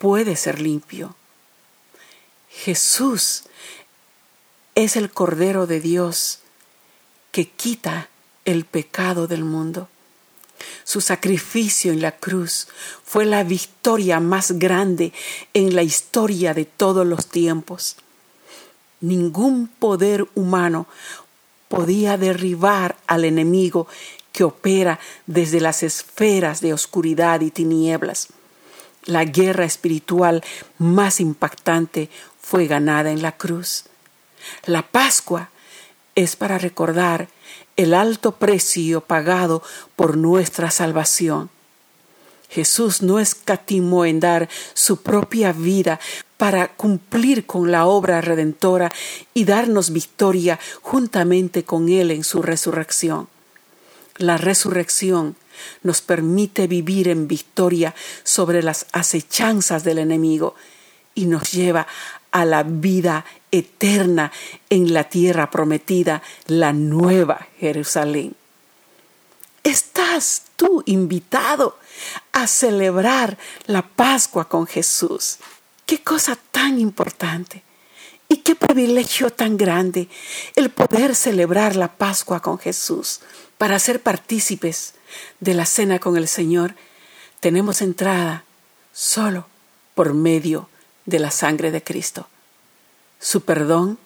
puede 0.00 0.34
ser 0.34 0.62
limpio. 0.62 1.14
Jesús 2.48 3.44
es 4.74 4.96
el 4.96 5.10
Cordero 5.10 5.66
de 5.66 5.78
Dios 5.78 6.38
que 7.32 7.50
quita 7.50 8.08
el 8.46 8.64
pecado 8.64 9.26
del 9.26 9.44
mundo. 9.44 9.90
Su 10.84 11.02
sacrificio 11.02 11.92
en 11.92 12.00
la 12.00 12.12
cruz 12.12 12.66
fue 13.04 13.26
la 13.26 13.44
victoria 13.44 14.20
más 14.20 14.52
grande 14.52 15.12
en 15.52 15.76
la 15.76 15.82
historia 15.82 16.54
de 16.54 16.64
todos 16.64 17.06
los 17.06 17.26
tiempos. 17.26 17.96
Ningún 19.02 19.68
poder 19.68 20.26
humano 20.34 20.86
podía 21.68 22.16
derribar 22.16 22.96
al 23.06 23.26
enemigo 23.26 23.86
que 24.32 24.44
opera 24.44 24.98
desde 25.26 25.60
las 25.60 25.82
esferas 25.82 26.62
de 26.62 26.72
oscuridad 26.72 27.42
y 27.42 27.50
tinieblas. 27.50 28.28
La 29.04 29.24
guerra 29.24 29.64
espiritual 29.64 30.44
más 30.78 31.20
impactante 31.20 32.10
fue 32.40 32.66
ganada 32.66 33.10
en 33.10 33.22
la 33.22 33.32
cruz. 33.32 33.84
La 34.66 34.82
Pascua 34.82 35.50
es 36.14 36.36
para 36.36 36.58
recordar 36.58 37.28
el 37.76 37.94
alto 37.94 38.32
precio 38.32 39.00
pagado 39.00 39.62
por 39.96 40.16
nuestra 40.16 40.70
salvación. 40.70 41.50
Jesús 42.50 43.00
no 43.00 43.20
escatimó 43.20 44.04
en 44.04 44.20
dar 44.20 44.48
su 44.74 45.02
propia 45.02 45.52
vida 45.52 46.00
para 46.36 46.68
cumplir 46.68 47.46
con 47.46 47.70
la 47.70 47.86
obra 47.86 48.20
redentora 48.20 48.90
y 49.34 49.44
darnos 49.44 49.92
victoria 49.92 50.58
juntamente 50.82 51.64
con 51.64 51.88
Él 51.88 52.10
en 52.10 52.24
su 52.24 52.42
resurrección. 52.42 53.28
La 54.16 54.36
resurrección 54.36 55.36
nos 55.82 56.00
permite 56.02 56.66
vivir 56.66 57.08
en 57.08 57.28
victoria 57.28 57.94
sobre 58.22 58.62
las 58.62 58.86
acechanzas 58.92 59.84
del 59.84 59.98
enemigo 59.98 60.54
y 61.14 61.26
nos 61.26 61.52
lleva 61.52 61.86
a 62.30 62.44
la 62.44 62.62
vida 62.62 63.24
eterna 63.50 64.32
en 64.68 64.92
la 64.92 65.04
tierra 65.04 65.50
prometida, 65.50 66.22
la 66.46 66.72
nueva 66.72 67.46
Jerusalén. 67.58 68.34
Estás 69.64 70.44
tú 70.56 70.82
invitado 70.86 71.78
a 72.32 72.46
celebrar 72.46 73.36
la 73.66 73.82
Pascua 73.82 74.48
con 74.48 74.66
Jesús. 74.66 75.38
Qué 75.84 76.02
cosa 76.02 76.38
tan 76.50 76.78
importante 76.78 77.62
y 78.30 78.36
qué 78.38 78.54
privilegio 78.54 79.30
tan 79.30 79.56
grande 79.56 80.08
el 80.54 80.70
poder 80.70 81.16
celebrar 81.16 81.74
la 81.74 81.96
Pascua 81.96 82.40
con 82.40 82.60
Jesús. 82.60 83.20
Para 83.58 83.78
ser 83.80 84.00
partícipes 84.00 84.94
de 85.40 85.52
la 85.52 85.66
cena 85.66 85.98
con 85.98 86.16
el 86.16 86.28
Señor, 86.28 86.76
tenemos 87.40 87.82
entrada 87.82 88.44
solo 88.92 89.48
por 89.96 90.14
medio 90.14 90.68
de 91.06 91.18
la 91.18 91.32
sangre 91.32 91.72
de 91.72 91.82
Cristo. 91.82 92.28
Su 93.18 93.40
perdón 93.40 93.98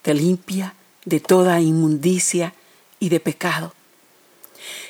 te 0.00 0.14
limpia 0.14 0.74
de 1.04 1.20
toda 1.20 1.60
inmundicia 1.60 2.54
y 3.00 3.10
de 3.10 3.20
pecado. 3.20 3.74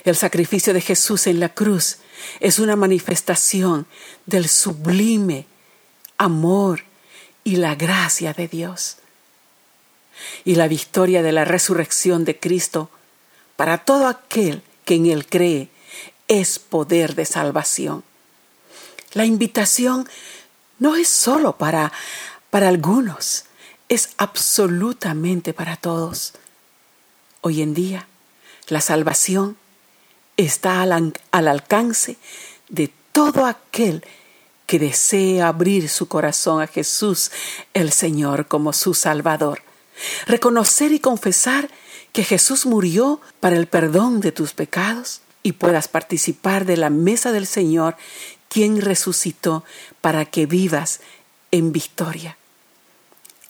El 0.05 0.15
sacrificio 0.15 0.73
de 0.73 0.81
Jesús 0.81 1.27
en 1.27 1.41
la 1.41 1.49
cruz 1.49 1.97
es 2.39 2.61
una 2.61 2.77
manifestación 2.77 3.87
del 4.25 4.49
sublime 4.49 5.47
amor 6.17 6.85
y 7.45 7.57
la 7.57 7.75
gracia 7.75 8.33
de 8.33 8.49
Dios. 8.49 8.97
Y 10.45 10.55
la 10.57 10.69
victoria 10.69 11.23
de 11.23 11.33
la 11.33 11.45
resurrección 11.45 12.25
de 12.25 12.39
Cristo 12.39 12.91
para 13.57 13.79
todo 13.79 14.09
aquel 14.09 14.63
que 14.85 14.95
en 14.97 15.07
Él 15.07 15.27
cree 15.27 15.69
es 16.27 16.59
poder 16.59 17.15
de 17.15 17.25
salvación. 17.25 18.03
La 19.13 19.25
invitación 19.25 20.09
no 20.79 20.97
es 20.97 21.09
solo 21.09 21.57
para 21.57 21.93
para 22.55 22.69
algunos 22.69 23.47
es 23.89 24.11
absolutamente 24.17 25.53
para 25.55 25.77
todos. 25.77 26.35
Hoy 27.41 27.63
en 27.63 27.75
día, 27.75 28.07
la 28.69 28.81
salvación 28.81 29.57
está 30.37 30.83
al, 30.83 31.13
alcance 31.33 32.17
de 32.69 32.93
todo 33.11 33.47
aquel 33.47 34.03
que 34.03 34.09
desea 34.79 35.49
abrir 35.49 35.89
su 35.89 36.09
corazón 36.09 36.61
a 36.61 36.67
Jesús, 36.67 37.31
el 37.75 37.93
Señor, 37.93 38.47
como 38.47 38.73
su 38.73 38.95
Salvador. 38.95 39.63
Reconocer 40.27 40.93
y 40.93 40.99
confesar 40.99 41.71
que 42.13 42.25
Jesús 42.25 42.67
murió 42.67 43.21
para 43.41 43.57
el 43.57 43.67
perdón 43.67 44.21
de 44.21 44.33
tus 44.33 44.53
pecados 44.53 45.21
y 45.43 45.53
puedas 45.53 45.89
participar 45.89 46.65
de 46.65 46.77
la 46.77 46.91
mesa 46.91 47.33
del 47.33 47.47
Señor, 47.47 47.97
quien 48.49 48.81
resucitó 48.81 49.65
para 50.01 50.25
que 50.25 50.47
vivas 50.47 51.01
en 51.51 51.73
victoria. 51.73 52.39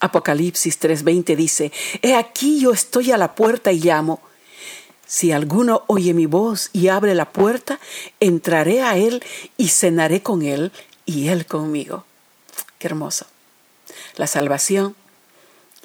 Apocalipsis 0.01 0.81
3:20 0.81 1.37
dice, 1.37 1.73
He 2.03 2.15
aquí 2.15 2.61
yo 2.61 2.73
estoy 2.73 3.13
a 3.13 3.19
la 3.19 3.35
puerta 3.35 3.73
y 3.73 3.81
llamo. 3.81 4.21
Si 5.07 5.33
alguno 5.33 5.85
oye 5.87 6.15
mi 6.15 6.27
voz 6.27 6.71
y 6.73 6.89
abre 6.89 7.15
la 7.15 7.31
puerta, 7.31 7.79
entraré 8.21 8.83
a 8.83 8.97
él 8.97 9.23
y 9.57 9.69
cenaré 9.69 10.23
con 10.23 10.43
él 10.43 10.73
y 11.07 11.29
él 11.29 11.47
conmigo. 11.47 12.05
Qué 12.79 12.87
hermoso. 12.89 13.27
La 14.17 14.27
salvación 14.27 14.97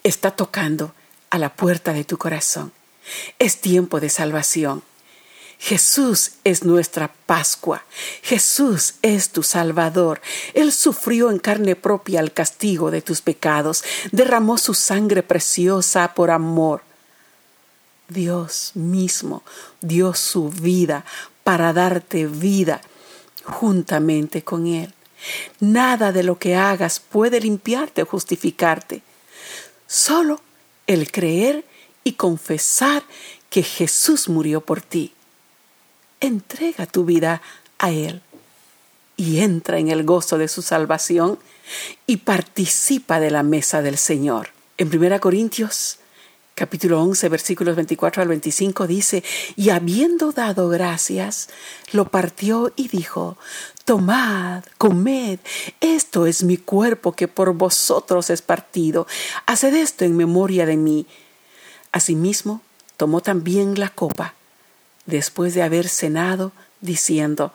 está 0.03 0.32
tocando 0.32 0.93
a 1.29 1.38
la 1.38 1.53
puerta 1.55 1.93
de 1.93 2.03
tu 2.03 2.17
corazón. 2.17 2.71
Es 3.39 3.62
tiempo 3.62 3.99
de 3.99 4.10
salvación. 4.10 4.84
Jesús 5.60 6.32
es 6.45 6.63
nuestra 6.63 7.12
Pascua. 7.25 7.84
Jesús 8.21 8.95
es 9.01 9.29
tu 9.32 9.43
Salvador. 9.43 10.21
Él 10.53 10.71
sufrió 10.71 11.29
en 11.29 11.38
carne 11.38 11.75
propia 11.75 12.21
el 12.21 12.32
castigo 12.32 12.91
de 12.91 13.01
tus 13.01 13.21
pecados. 13.21 13.84
Derramó 14.12 14.58
su 14.58 14.73
sangre 14.73 15.21
preciosa 15.21 16.13
por 16.13 16.32
amor. 16.32 16.82
Dios 18.08 18.71
mismo 18.73 19.43
dio 19.82 20.13
su 20.13 20.49
vida 20.49 21.03
para 21.43 21.73
darte 21.73 22.25
vida 22.25 22.82
juntamente 23.43 24.43
con 24.43 24.65
Él. 24.65 24.93
Nada 25.60 26.12
de 26.12 26.23
lo 26.23 26.38
que 26.39 26.55
hagas 26.55 26.99
puede 26.99 27.39
limpiarte 27.39 28.03
o 28.03 28.05
justificarte. 28.05 29.01
Solo 29.88 30.41
el 30.88 31.12
creer 31.12 31.65
y 32.03 32.13
confesar 32.13 33.03
que 33.49 33.63
Jesús 33.63 34.29
murió 34.29 34.62
por 34.62 34.82
ti 34.82 35.13
entrega 36.19 36.86
tu 36.86 37.05
vida 37.05 37.41
a 37.77 37.91
Él 37.91 38.21
y 39.17 39.39
entra 39.39 39.79
en 39.79 39.89
el 39.89 40.03
gozo 40.03 40.38
de 40.38 40.47
su 40.47 40.62
salvación 40.62 41.39
y 42.05 42.17
participa 42.17 43.19
de 43.19 43.32
la 43.32 43.43
mesa 43.43 43.82
del 43.82 43.97
Señor. 43.97 44.49
En 44.77 44.95
1 44.95 45.19
Corintios 45.19 45.98
capítulo 46.60 47.02
11 47.02 47.30
versículos 47.30 47.78
24 47.78 48.22
al 48.22 48.28
25 48.28 48.86
dice, 48.86 49.24
y 49.56 49.69
habiendo 49.69 50.34
dado 50.34 50.67
gracias, 50.67 51.48
lo 51.93 52.12
partió 52.12 52.74
y 52.76 52.89
dijo, 52.89 53.38
Tomad, 53.86 54.65
comed, 54.78 55.39
esto 55.80 56.26
es 56.26 56.43
mi 56.43 56.58
cuerpo 56.58 57.13
que 57.13 57.30
por 57.30 57.54
vosotros 57.54 58.30
es 58.30 58.41
partido, 58.41 59.08
haced 59.45 59.74
esto 59.74 60.04
en 60.04 60.17
memoria 60.17 60.65
de 60.65 60.76
mí. 60.76 61.08
Asimismo, 61.93 62.62
tomó 62.98 63.22
también 63.22 63.80
la 63.80 63.88
copa 63.88 64.34
después 65.06 65.54
de 65.54 65.63
haber 65.63 65.88
cenado, 65.88 66.52
diciendo, 66.82 67.54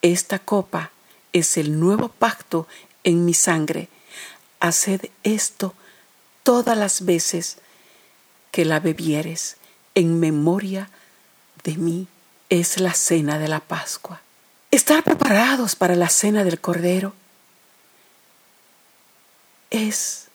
Esta 0.00 0.38
copa 0.38 0.90
es 1.34 1.58
el 1.58 1.78
nuevo 1.78 2.08
pacto 2.08 2.66
en 3.04 3.26
mi 3.26 3.34
sangre. 3.34 3.90
Haced 4.58 5.10
esto 5.22 5.74
todas 6.42 6.78
las 6.78 7.04
veces 7.04 7.58
que 8.50 8.64
la 8.64 8.80
bebieres 8.80 9.56
en 9.94 10.20
memoria 10.20 10.90
de 11.64 11.76
mí. 11.76 12.06
Es 12.48 12.80
la 12.80 12.94
cena 12.94 13.38
de 13.38 13.46
la 13.46 13.60
Pascua. 13.60 14.22
Estar 14.72 15.04
preparados 15.04 15.76
para 15.76 15.94
la 15.94 16.08
cena 16.08 16.42
del 16.42 16.60
Cordero 16.60 17.14
es 19.70 20.26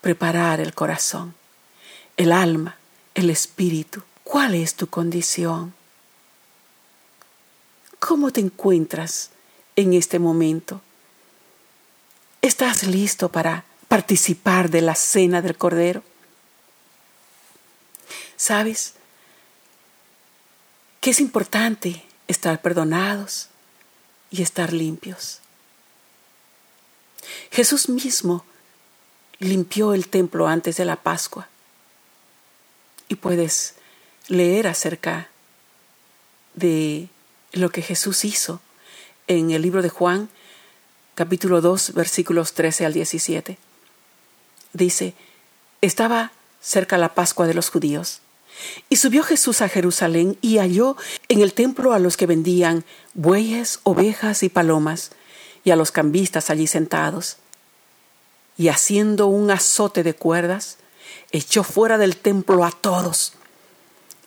preparar 0.00 0.60
el 0.60 0.74
corazón, 0.74 1.34
el 2.16 2.30
alma, 2.30 2.76
el 3.14 3.30
espíritu, 3.30 4.04
¿Cuál 4.28 4.54
es 4.54 4.74
tu 4.74 4.88
condición? 4.88 5.72
¿Cómo 7.98 8.30
te 8.30 8.42
encuentras 8.42 9.30
en 9.74 9.94
este 9.94 10.18
momento? 10.18 10.82
¿Estás 12.42 12.82
listo 12.82 13.30
para 13.30 13.64
participar 13.88 14.68
de 14.68 14.82
la 14.82 14.94
cena 14.94 15.40
del 15.40 15.56
Cordero? 15.56 16.02
¿Sabes 18.38 18.94
que 21.02 21.10
es 21.10 21.20
importante 21.20 22.06
estar 22.26 22.62
perdonados 22.62 23.48
y 24.30 24.40
estar 24.40 24.72
limpios? 24.72 25.40
Jesús 27.50 27.90
mismo 27.90 28.46
limpió 29.38 29.92
el 29.92 30.08
templo 30.08 30.48
antes 30.48 30.78
de 30.78 30.86
la 30.86 30.96
Pascua 30.96 31.48
puedes 33.18 33.74
leer 34.28 34.66
acerca 34.66 35.28
de 36.54 37.08
lo 37.52 37.70
que 37.70 37.82
Jesús 37.82 38.24
hizo 38.24 38.60
en 39.26 39.50
el 39.50 39.62
libro 39.62 39.82
de 39.82 39.90
Juan, 39.90 40.28
capítulo 41.14 41.60
2, 41.60 41.94
versículos 41.94 42.54
13 42.54 42.86
al 42.86 42.92
17. 42.92 43.58
Dice, 44.72 45.14
estaba 45.80 46.32
cerca 46.60 46.98
la 46.98 47.14
Pascua 47.14 47.46
de 47.46 47.54
los 47.54 47.70
judíos. 47.70 48.20
Y 48.88 48.96
subió 48.96 49.22
Jesús 49.22 49.60
a 49.60 49.68
Jerusalén 49.68 50.36
y 50.40 50.58
halló 50.58 50.96
en 51.28 51.40
el 51.40 51.52
templo 51.52 51.92
a 51.92 51.98
los 51.98 52.16
que 52.16 52.26
vendían 52.26 52.84
bueyes, 53.14 53.80
ovejas 53.82 54.42
y 54.42 54.48
palomas, 54.48 55.10
y 55.64 55.70
a 55.70 55.76
los 55.76 55.90
cambistas 55.90 56.50
allí 56.50 56.66
sentados. 56.66 57.36
Y 58.56 58.68
haciendo 58.68 59.26
un 59.26 59.50
azote 59.50 60.02
de 60.02 60.14
cuerdas, 60.14 60.78
echó 61.30 61.62
fuera 61.62 61.98
del 61.98 62.16
templo 62.16 62.64
a 62.64 62.70
todos, 62.70 63.34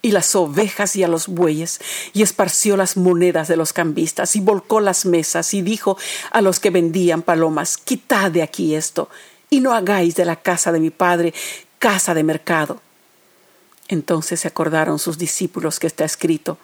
y 0.01 0.11
las 0.11 0.35
ovejas 0.35 0.95
y 0.95 1.03
a 1.03 1.07
los 1.07 1.27
bueyes, 1.27 1.79
y 2.13 2.23
esparció 2.23 2.77
las 2.77 2.97
monedas 2.97 3.47
de 3.47 3.57
los 3.57 3.73
cambistas, 3.73 4.35
y 4.35 4.39
volcó 4.39 4.79
las 4.79 5.05
mesas, 5.05 5.53
y 5.53 5.61
dijo 5.61 5.97
a 6.31 6.41
los 6.41 6.59
que 6.59 6.69
vendían 6.69 7.21
palomas, 7.21 7.77
quitad 7.77 8.31
de 8.31 8.41
aquí 8.41 8.75
esto, 8.75 9.09
y 9.49 9.59
no 9.59 9.73
hagáis 9.73 10.15
de 10.15 10.25
la 10.25 10.37
casa 10.37 10.71
de 10.71 10.79
mi 10.79 10.89
padre 10.89 11.33
casa 11.77 12.13
de 12.13 12.23
mercado. 12.23 12.79
Entonces 13.91 14.39
se 14.39 14.47
acordaron 14.47 14.99
sus 14.99 15.17
discípulos 15.17 15.77
que 15.77 15.87
está 15.87 16.05
escrito, 16.05 16.57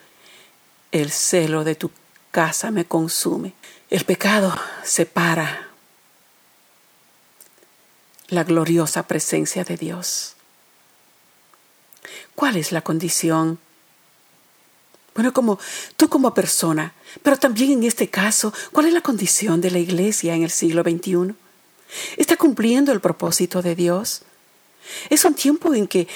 el 0.93 1.11
celo 1.11 1.65
de 1.65 1.75
tu 1.75 1.91
casa 2.31 2.71
me 2.71 2.85
consume. 2.85 3.53
El 3.89 4.05
pecado 4.05 4.55
separa 4.85 5.67
la 8.29 8.45
gloriosa 8.45 9.07
presencia 9.07 9.65
de 9.65 9.75
Dios. 9.75 10.35
¿Cuál 12.33 12.55
es 12.55 12.71
la 12.71 12.81
condición? 12.81 13.59
Bueno, 15.13 15.33
como 15.33 15.59
tú 15.97 16.07
como 16.07 16.33
persona, 16.33 16.93
pero 17.23 17.35
también 17.35 17.71
en 17.71 17.83
este 17.83 18.09
caso, 18.09 18.53
¿cuál 18.71 18.85
es 18.85 18.93
la 18.93 19.01
condición 19.01 19.59
de 19.59 19.71
la 19.71 19.79
iglesia 19.79 20.33
en 20.33 20.43
el 20.43 20.51
siglo 20.51 20.81
XXI? 20.81 21.35
¿Está 22.15 22.37
cumpliendo 22.37 22.93
el 22.93 23.01
propósito 23.01 23.61
de 23.61 23.75
Dios? 23.75 24.21
Es 25.09 25.25
un 25.25 25.33
tiempo 25.33 25.73
en 25.73 25.87
que 25.87 26.07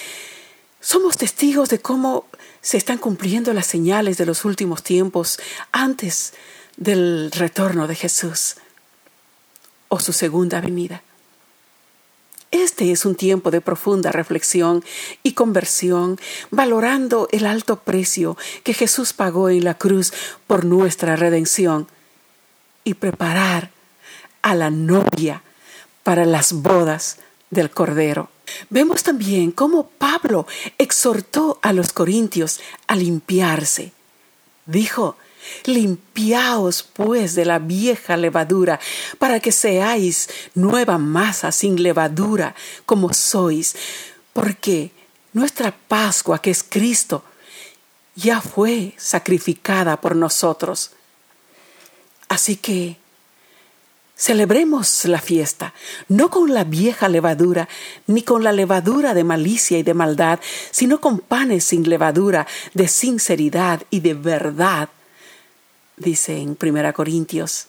somos 0.81 1.15
testigos 1.15 1.69
de 1.69 1.79
cómo 1.79 2.25
se 2.61 2.77
están 2.77 2.97
cumpliendo 2.97 3.53
las 3.53 3.67
señales 3.67 4.17
de 4.17 4.25
los 4.25 4.43
últimos 4.43 4.83
tiempos 4.83 5.39
antes 5.71 6.33
del 6.75 7.31
retorno 7.31 7.87
de 7.87 7.95
Jesús 7.95 8.55
o 9.87 9.99
su 9.99 10.11
segunda 10.11 10.59
venida. 10.59 11.03
Este 12.49 12.91
es 12.91 13.05
un 13.05 13.15
tiempo 13.15 13.49
de 13.49 13.61
profunda 13.61 14.11
reflexión 14.11 14.83
y 15.23 15.33
conversión, 15.33 16.19
valorando 16.49 17.29
el 17.31 17.45
alto 17.45 17.79
precio 17.79 18.35
que 18.63 18.73
Jesús 18.73 19.13
pagó 19.13 19.49
en 19.49 19.63
la 19.63 19.75
cruz 19.75 20.11
por 20.47 20.65
nuestra 20.65 21.15
redención 21.15 21.87
y 22.83 22.95
preparar 22.95 23.71
a 24.41 24.55
la 24.55 24.69
novia 24.69 25.43
para 26.03 26.25
las 26.25 26.51
bodas 26.51 27.17
del 27.51 27.69
Cordero. 27.69 28.29
Vemos 28.69 29.03
también 29.03 29.51
cómo 29.51 29.89
Pablo 29.89 30.47
exhortó 30.77 31.59
a 31.61 31.73
los 31.73 31.93
corintios 31.93 32.59
a 32.87 32.95
limpiarse. 32.95 33.93
Dijo, 34.65 35.17
Limpiaos 35.65 36.83
pues 36.83 37.35
de 37.35 37.45
la 37.45 37.59
vieja 37.59 38.15
levadura, 38.15 38.79
para 39.17 39.39
que 39.39 39.51
seáis 39.51 40.29
nueva 40.53 40.97
masa 40.97 41.51
sin 41.51 41.81
levadura, 41.81 42.55
como 42.85 43.13
sois, 43.13 43.75
porque 44.33 44.91
nuestra 45.33 45.75
Pascua, 45.87 46.39
que 46.39 46.51
es 46.51 46.63
Cristo, 46.63 47.23
ya 48.15 48.41
fue 48.41 48.93
sacrificada 48.97 49.99
por 49.99 50.15
nosotros. 50.15 50.91
Así 52.27 52.55
que 52.55 52.97
Celebremos 54.21 55.05
la 55.05 55.19
fiesta, 55.19 55.73
no 56.07 56.29
con 56.29 56.53
la 56.53 56.63
vieja 56.63 57.09
levadura, 57.09 57.67
ni 58.05 58.21
con 58.21 58.43
la 58.43 58.51
levadura 58.51 59.15
de 59.15 59.23
malicia 59.23 59.79
y 59.79 59.81
de 59.81 59.95
maldad, 59.95 60.39
sino 60.69 61.01
con 61.01 61.17
panes 61.17 61.63
sin 61.63 61.89
levadura, 61.89 62.45
de 62.75 62.87
sinceridad 62.87 63.81
y 63.89 64.01
de 64.01 64.13
verdad, 64.13 64.89
dice 65.97 66.37
en 66.37 66.55
1 66.61 66.93
Corintios 66.93 67.65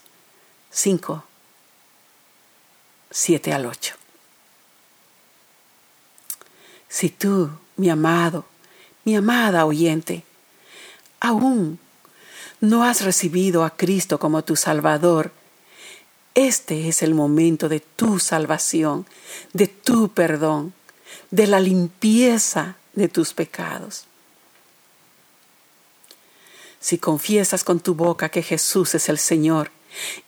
5, 0.69 1.23
7 3.09 3.51
al 3.51 3.65
8. 3.65 3.95
Si 6.87 7.09
tú, 7.09 7.49
mi 7.77 7.89
amado, 7.89 8.45
mi 9.05 9.15
amada 9.15 9.65
oyente, 9.65 10.23
aún 11.19 11.79
no 12.61 12.83
has 12.83 13.01
recibido 13.01 13.63
a 13.63 13.71
Cristo 13.71 14.19
como 14.19 14.43
tu 14.43 14.55
Salvador, 14.55 15.31
este 16.35 16.87
es 16.87 17.03
el 17.03 17.13
momento 17.13 17.69
de 17.69 17.79
tu 17.79 18.19
salvación, 18.19 19.05
de 19.53 19.67
tu 19.67 20.09
perdón, 20.09 20.73
de 21.31 21.47
la 21.47 21.59
limpieza 21.59 22.75
de 22.93 23.07
tus 23.07 23.33
pecados. 23.33 24.05
Si 26.79 26.97
confiesas 26.97 27.63
con 27.63 27.79
tu 27.79 27.95
boca 27.95 28.29
que 28.29 28.41
Jesús 28.41 28.95
es 28.95 29.09
el 29.09 29.17
Señor 29.17 29.71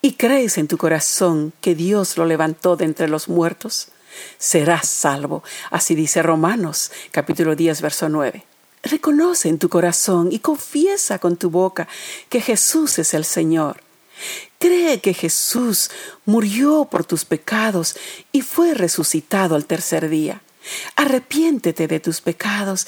y 0.02 0.14
crees 0.14 0.58
en 0.58 0.68
tu 0.68 0.78
corazón 0.78 1.54
que 1.60 1.76
Dios 1.76 2.18
lo 2.18 2.26
levantó 2.26 2.76
de 2.76 2.86
entre 2.86 3.08
los 3.08 3.28
muertos, 3.28 3.90
serás 4.38 4.88
salvo. 4.88 5.44
Así 5.72 5.96
dice 5.96 6.22
Romanos 6.22 6.92
capítulo 7.12 7.56
10, 7.56 7.82
verso 7.82 8.10
9. 8.10 8.46
Reconoce 8.84 9.50
en 9.50 9.58
tu 9.58 9.68
corazón 9.68 10.32
y 10.32 10.40
confiesa 10.40 11.18
con 11.18 11.36
tu 11.36 11.50
boca 11.50 11.88
que 12.30 12.40
Jesús 12.40 13.00
es 13.00 13.16
el 13.16 13.26
Señor 13.26 13.85
Cree 14.60 15.00
que 15.00 15.14
Jesús 15.14 15.92
murió 16.26 16.86
por 16.86 17.06
tus 17.06 17.26
pecados 17.26 17.96
y 18.32 18.42
fue 18.42 18.74
resucitado 18.74 19.56
al 19.56 19.66
tercer 19.66 20.10
día. 20.10 20.42
Arrepiéntete 20.96 21.88
de 21.88 22.00
tus 22.00 22.22
pecados 22.22 22.88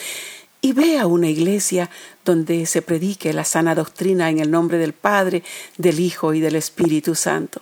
y 0.62 0.74
ve 0.74 0.98
a 0.98 1.06
una 1.06 1.30
iglesia 1.30 1.90
donde 2.26 2.66
se 2.66 2.82
predique 2.82 3.34
la 3.34 3.44
sana 3.44 3.76
doctrina 3.76 4.30
en 4.30 4.40
el 4.40 4.50
nombre 4.50 4.78
del 4.78 4.94
Padre, 4.94 5.44
del 5.78 6.00
Hijo 6.00 6.34
y 6.34 6.40
del 6.40 6.56
Espíritu 6.56 7.16
Santo. 7.16 7.62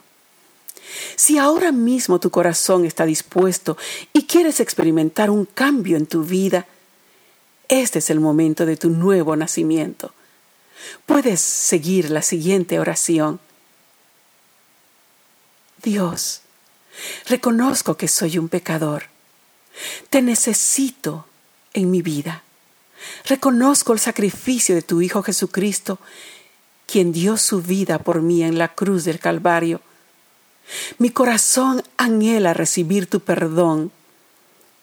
Si 1.16 1.38
ahora 1.38 1.72
mismo 1.72 2.20
tu 2.20 2.30
corazón 2.30 2.86
está 2.86 3.06
dispuesto 3.06 3.78
y 4.14 4.24
quieres 4.24 4.60
experimentar 4.60 5.30
un 5.30 5.46
cambio 5.46 5.98
en 5.98 6.06
tu 6.06 6.24
vida, 6.24 6.68
este 7.68 8.00
es 8.00 8.10
el 8.10 8.20
momento 8.20 8.66
de 8.66 8.78
tu 8.78 8.90
nuevo 8.90 9.36
nacimiento. 9.36 10.14
Puedes 11.06 11.42
seguir 11.42 12.12
la 12.12 12.22
siguiente 12.22 12.80
oración. 12.80 13.40
Dios, 15.86 16.42
reconozco 17.28 17.96
que 17.96 18.08
soy 18.08 18.40
un 18.40 18.50
pecador. 18.50 19.04
Te 20.10 20.24
necesito 20.24 21.28
en 21.74 21.92
mi 21.92 22.02
vida. 22.02 22.42
Reconozco 23.26 23.94
el 23.94 24.00
sacrificio 24.00 24.74
de 24.74 24.82
tu 24.82 25.02
Hijo 25.02 25.22
Jesucristo, 25.22 26.00
quien 26.88 27.12
dio 27.12 27.38
su 27.38 27.62
vida 27.62 28.00
por 28.00 28.24
mí 28.24 28.42
en 28.44 28.58
la 28.58 28.70
cruz 28.70 29.06
del 29.06 29.20
Calvario. 29.20 29.80
Mi 30.98 31.12
corazón 31.12 31.84
anhela 31.98 32.56
recibir 32.56 33.08
tu 33.08 33.20
perdón. 33.20 33.92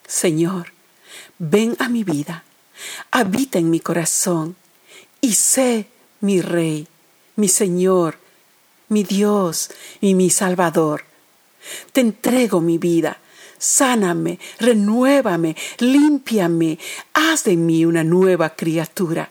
Señor, 0.07 0.73
ven 1.39 1.75
a 1.81 1.89
mi 1.89 2.05
vida, 2.05 2.45
habita 3.11 3.59
en 3.59 3.71
mi 3.71 3.81
corazón 3.81 4.55
y 5.21 5.35
sé 5.35 5.89
mi 6.21 6.41
Rey, 6.41 6.87
mi 7.35 7.49
Señor, 7.49 8.22
mi 8.93 9.03
Dios 9.03 9.71
y 10.01 10.15
mi 10.15 10.31
Salvador. 10.31 11.05
Te 11.93 12.01
entrego 12.01 12.61
mi 12.61 12.79
vida. 12.79 13.19
Sáname, 13.59 14.41
renuévame, 14.59 15.57
límpiame, 15.79 16.79
haz 17.13 17.45
de 17.45 17.57
mí 17.57 17.85
una 17.85 18.03
nueva 18.03 18.51
criatura. 18.51 19.31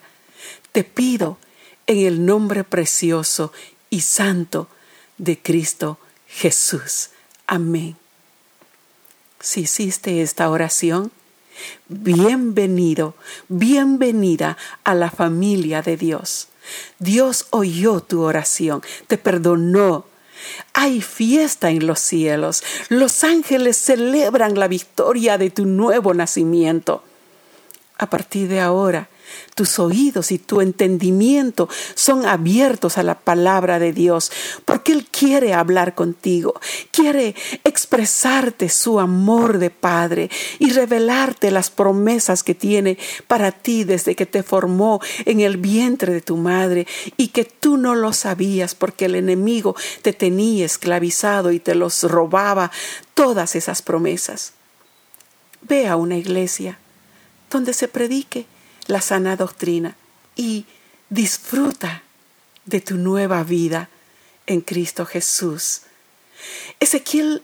Te 0.72 0.86
pido 0.86 1.38
en 1.86 2.08
el 2.08 2.26
nombre 2.26 2.64
precioso 2.64 3.52
y 3.90 4.02
santo 4.02 4.70
de 5.18 5.38
Cristo 5.38 6.00
Jesús. 6.28 7.10
Amén. 7.46 7.98
Si 9.42 9.62
hiciste 9.62 10.22
esta 10.22 10.50
oración, 10.50 11.12
bienvenido, 11.90 13.16
bienvenida 13.50 14.58
a 14.86 14.96
la 14.96 15.12
familia 15.12 15.82
de 15.82 15.98
Dios. 15.98 16.48
Dios 17.00 17.48
oyó 17.50 18.00
tu 18.02 18.22
oración, 18.22 18.82
te 19.08 19.18
perdonó. 19.18 20.06
Hay 20.74 21.02
fiesta 21.02 21.70
en 21.70 21.86
los 21.86 22.00
cielos. 22.00 22.64
Los 22.90 23.24
ángeles 23.24 23.78
celebran 23.78 24.58
la 24.58 24.68
victoria 24.68 25.38
de 25.38 25.50
tu 25.50 25.66
nuevo 25.66 26.14
nacimiento. 26.14 27.04
a 27.98 28.10
partir 28.10 28.48
de 28.48 28.60
ahora, 28.60 29.10
tus 29.56 29.80
oídos 29.80 30.32
y 30.32 30.40
tu 30.40 30.62
entendimiento 30.62 31.70
son 31.96 32.26
abiertos 32.26 32.98
a 32.98 33.04
la 33.04 33.20
palabra 33.20 33.80
de 33.80 33.94
Dios, 33.94 34.32
porque 34.66 34.92
Él 34.92 35.08
quiere 35.10 35.54
hablar 35.54 35.96
contigo, 35.96 36.60
quiere 36.92 37.36
expresarte 37.64 38.70
su 38.70 39.00
amor 39.00 39.58
de 39.58 39.70
Padre 39.70 40.30
y 40.60 40.72
revelarte 40.72 41.52
las 41.52 41.70
promesas 41.70 42.44
que 42.44 42.56
tiene 42.56 42.98
para 43.28 43.52
ti 43.52 43.84
desde 43.84 44.16
que 44.16 44.26
te 44.26 44.44
formó 44.44 45.02
en 45.26 45.42
el 45.42 45.58
vientre 45.58 46.14
de 46.14 46.22
tu 46.22 46.38
madre 46.38 46.88
y 47.18 47.30
que 47.30 47.46
tú 47.46 47.78
no 47.78 47.96
lo 47.96 48.14
sabías 48.14 48.76
porque 48.76 49.06
el 49.06 49.16
enemigo 49.16 49.76
te 50.02 50.14
tenía 50.14 50.66
esclavizado 50.66 51.52
y 51.52 51.60
te 51.60 51.76
los 51.76 52.04
robaba 52.04 52.72
todas 53.14 53.56
esas 53.56 53.82
promesas. 53.82 54.54
Ve 55.62 55.88
a 55.88 55.96
una 55.96 56.18
iglesia 56.18 56.80
donde 57.50 57.74
se 57.74 57.88
predique 57.88 58.46
la 58.92 59.00
sana 59.00 59.38
doctrina 59.38 59.96
y 60.36 60.66
disfruta 61.10 62.04
de 62.66 62.82
tu 62.82 62.98
nueva 62.98 63.42
vida 63.44 63.88
en 64.48 64.60
Cristo 64.60 65.06
Jesús. 65.06 65.84
Ezequiel 66.78 67.42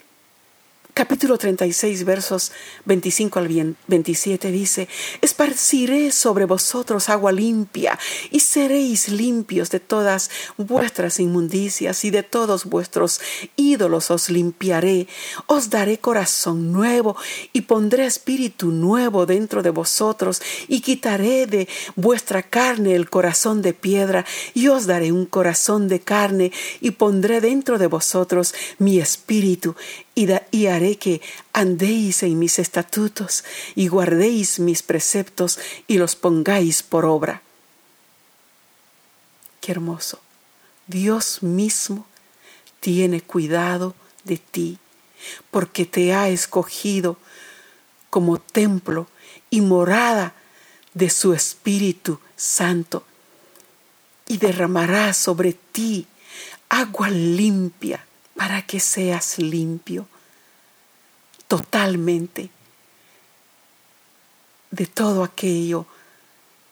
capítulo 0.98 1.38
36, 1.38 2.06
versos 2.06 2.52
25 2.86 3.38
al 3.38 3.76
27 3.86 4.50
dice, 4.50 4.88
Esparciré 5.22 6.12
sobre 6.12 6.46
vosotros 6.46 7.10
agua 7.10 7.32
limpia, 7.32 8.00
y 8.32 8.40
seréis 8.40 9.10
limpios 9.10 9.70
de 9.70 9.80
todas 9.80 10.32
vuestras 10.58 11.20
inmundicias, 11.20 12.04
y 12.04 12.10
de 12.10 12.24
todos 12.24 12.66
vuestros 12.66 13.22
ídolos 13.56 14.10
os 14.10 14.32
limpiaré. 14.32 15.08
Os 15.46 15.70
daré 15.70 16.00
corazón 16.00 16.74
nuevo, 16.74 17.16
y 17.54 17.62
pondré 17.62 18.08
espíritu 18.08 18.72
nuevo 18.72 19.28
dentro 19.28 19.62
de 19.62 19.70
vosotros, 19.70 20.42
y 20.68 20.82
quitaré 20.82 21.46
de 21.46 21.68
vuestra 21.96 22.42
carne 22.42 22.96
el 22.96 23.08
corazón 23.08 23.62
de 23.62 23.74
piedra, 23.74 24.26
y 24.56 24.70
os 24.70 24.88
daré 24.88 25.12
un 25.12 25.28
corazón 25.28 25.90
de 25.90 26.00
carne, 26.00 26.52
y 26.82 26.90
pondré 26.90 27.40
dentro 27.40 27.78
de 27.78 27.86
vosotros 27.86 28.56
mi 28.80 28.98
espíritu, 28.98 29.76
y, 30.52 30.66
haré 30.66 30.98
que 30.98 31.22
andéis 31.54 32.24
en 32.24 32.40
mis 32.40 32.58
estatutos 32.58 33.44
y 33.76 33.88
guardéis 33.88 34.60
mis 34.60 34.82
preceptos 34.82 35.60
y 35.86 36.00
los 36.00 36.16
pongáis 36.16 36.82
por 36.82 37.06
obra. 37.06 37.44
Qué 39.62 39.72
hermoso. 39.72 40.20
Dios 40.88 41.44
mismo 41.44 42.08
tiene 42.80 43.22
cuidado 43.22 43.94
de 44.24 44.38
ti 44.38 44.80
porque 45.52 45.86
te 45.86 46.14
ha 46.14 46.30
escogido 46.30 47.18
como 48.10 48.40
templo 48.40 49.08
y 49.52 49.62
morada 49.62 50.34
de 50.96 51.12
su 51.12 51.34
Espíritu 51.34 52.20
Santo 52.36 53.04
y 54.28 54.38
derramará 54.38 55.14
sobre 55.14 55.54
ti 55.54 56.08
agua 56.70 57.12
limpia 57.12 58.07
para 58.38 58.62
que 58.62 58.80
seas 58.80 59.40
limpio 59.40 60.08
totalmente 61.48 62.50
de 64.72 64.86
todo 64.86 65.24
aquello 65.24 65.86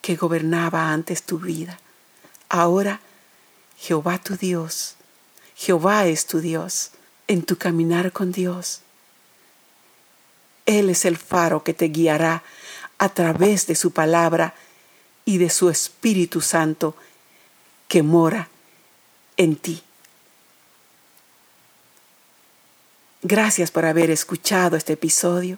que 0.02 0.16
gobernaba 0.16 0.92
antes 0.92 1.24
tu 1.24 1.40
vida. 1.40 1.80
Ahora 2.50 3.00
Jehová 3.78 4.20
tu 4.20 4.38
Dios, 4.38 4.96
Jehová 5.56 6.06
es 6.06 6.28
tu 6.28 6.40
Dios 6.40 6.92
en 7.28 7.44
tu 7.44 7.58
caminar 7.58 8.12
con 8.12 8.32
Dios. 8.32 8.82
Él 10.66 10.90
es 10.90 11.06
el 11.06 11.18
faro 11.18 11.64
que 11.64 11.74
te 11.74 11.86
guiará 11.86 12.44
a 12.98 13.10
través 13.10 13.68
de 13.68 13.76
su 13.76 13.92
palabra 13.92 14.54
y 15.26 15.40
de 15.40 15.50
su 15.50 15.70
Espíritu 15.70 16.42
Santo 16.42 16.96
que 17.88 18.04
mora 18.04 18.50
en 19.38 19.56
ti. 19.56 19.82
Gracias 23.28 23.72
por 23.72 23.88
haber 23.88 24.12
escuchado 24.12 24.78
este 24.78 24.94
episodio. 24.94 25.58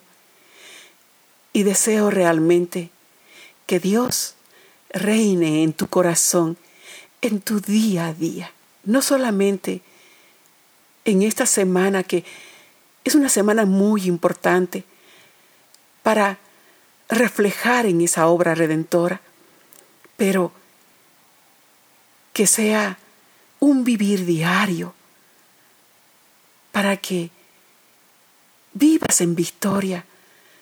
Y 1.51 1.63
deseo 1.63 2.09
realmente 2.09 2.91
que 3.65 3.81
Dios 3.81 4.35
reine 4.91 5.63
en 5.63 5.73
tu 5.73 5.87
corazón, 5.87 6.55
en 7.21 7.41
tu 7.41 7.59
día 7.59 8.05
a 8.05 8.13
día, 8.13 8.53
no 8.85 9.01
solamente 9.01 9.81
en 11.03 11.23
esta 11.23 11.45
semana 11.45 12.03
que 12.03 12.23
es 13.03 13.15
una 13.15 13.27
semana 13.27 13.65
muy 13.65 14.05
importante 14.05 14.85
para 16.03 16.37
reflejar 17.09 17.85
en 17.85 17.99
esa 17.99 18.27
obra 18.27 18.55
redentora, 18.55 19.19
pero 20.15 20.53
que 22.31 22.47
sea 22.47 22.97
un 23.59 23.83
vivir 23.83 24.25
diario 24.25 24.93
para 26.71 26.95
que 26.95 27.29
vivas 28.77 29.21
en 29.21 29.35
victoria 29.35 30.05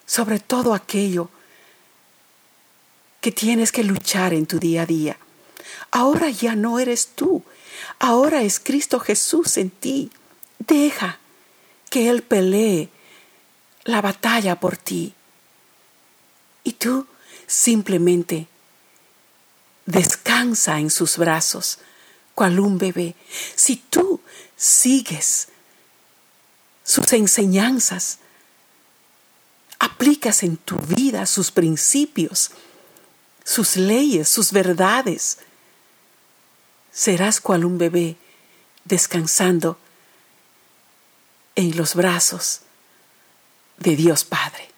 sobre 0.06 0.40
todo 0.40 0.74
aquello 0.74 1.30
que 3.22 3.32
tienes 3.32 3.72
que 3.72 3.84
luchar 3.84 4.34
en 4.34 4.46
tu 4.46 4.60
día 4.60 4.84
a 4.84 4.86
día. 4.86 5.18
Ahora 5.92 6.30
ya 6.30 6.56
no 6.56 6.80
eres 6.80 7.08
tú, 7.16 7.44
ahora 8.00 8.44
es 8.44 8.60
Cristo 8.60 9.00
Jesús 9.00 9.58
en 9.58 9.72
ti. 9.72 10.12
Deja 10.60 11.20
que 11.90 12.10
Él 12.10 12.22
pelee 12.22 12.90
la 13.84 14.02
batalla 14.02 14.60
por 14.60 14.78
ti. 14.78 15.14
Y 16.64 16.74
tú 16.74 17.08
simplemente 17.48 18.48
descansa 19.86 20.80
en 20.80 20.90
sus 20.90 21.18
brazos, 21.18 21.80
cual 22.34 22.60
un 22.60 22.78
bebé. 22.78 23.16
Si 23.56 23.78
tú 23.78 24.22
sigues 24.56 25.50
sus 26.86 27.12
enseñanzas, 27.14 28.20
aplicas 29.80 30.44
en 30.44 30.56
tu 30.56 30.78
vida 30.78 31.26
sus 31.26 31.52
principios, 31.52 32.52
sus 33.44 33.76
leyes, 33.76 34.30
sus 34.30 34.52
verdades, 34.52 35.40
serás 36.94 37.42
cual 37.42 37.66
un 37.66 37.78
bebé 37.78 38.16
descansando 38.86 39.78
en 41.56 41.76
los 41.76 41.96
brazos 41.96 42.62
de 43.80 43.96
Dios 43.96 44.24
Padre. 44.24 44.70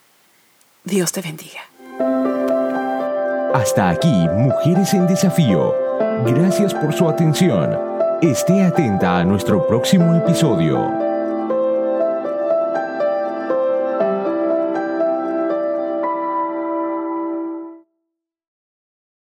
Dios 0.84 1.12
te 1.12 1.22
bendiga. 1.22 1.62
Hasta 3.54 3.90
aquí, 3.90 4.28
Mujeres 4.30 4.94
en 4.94 5.08
Desafío. 5.08 5.76
Gracias 6.26 6.74
por 6.74 6.94
su 6.94 7.10
atención. 7.10 7.78
Esté 8.22 8.64
atenta 8.64 9.20
a 9.20 9.24
nuestro 9.24 9.68
próximo 9.68 10.16
episodio. 10.16 11.07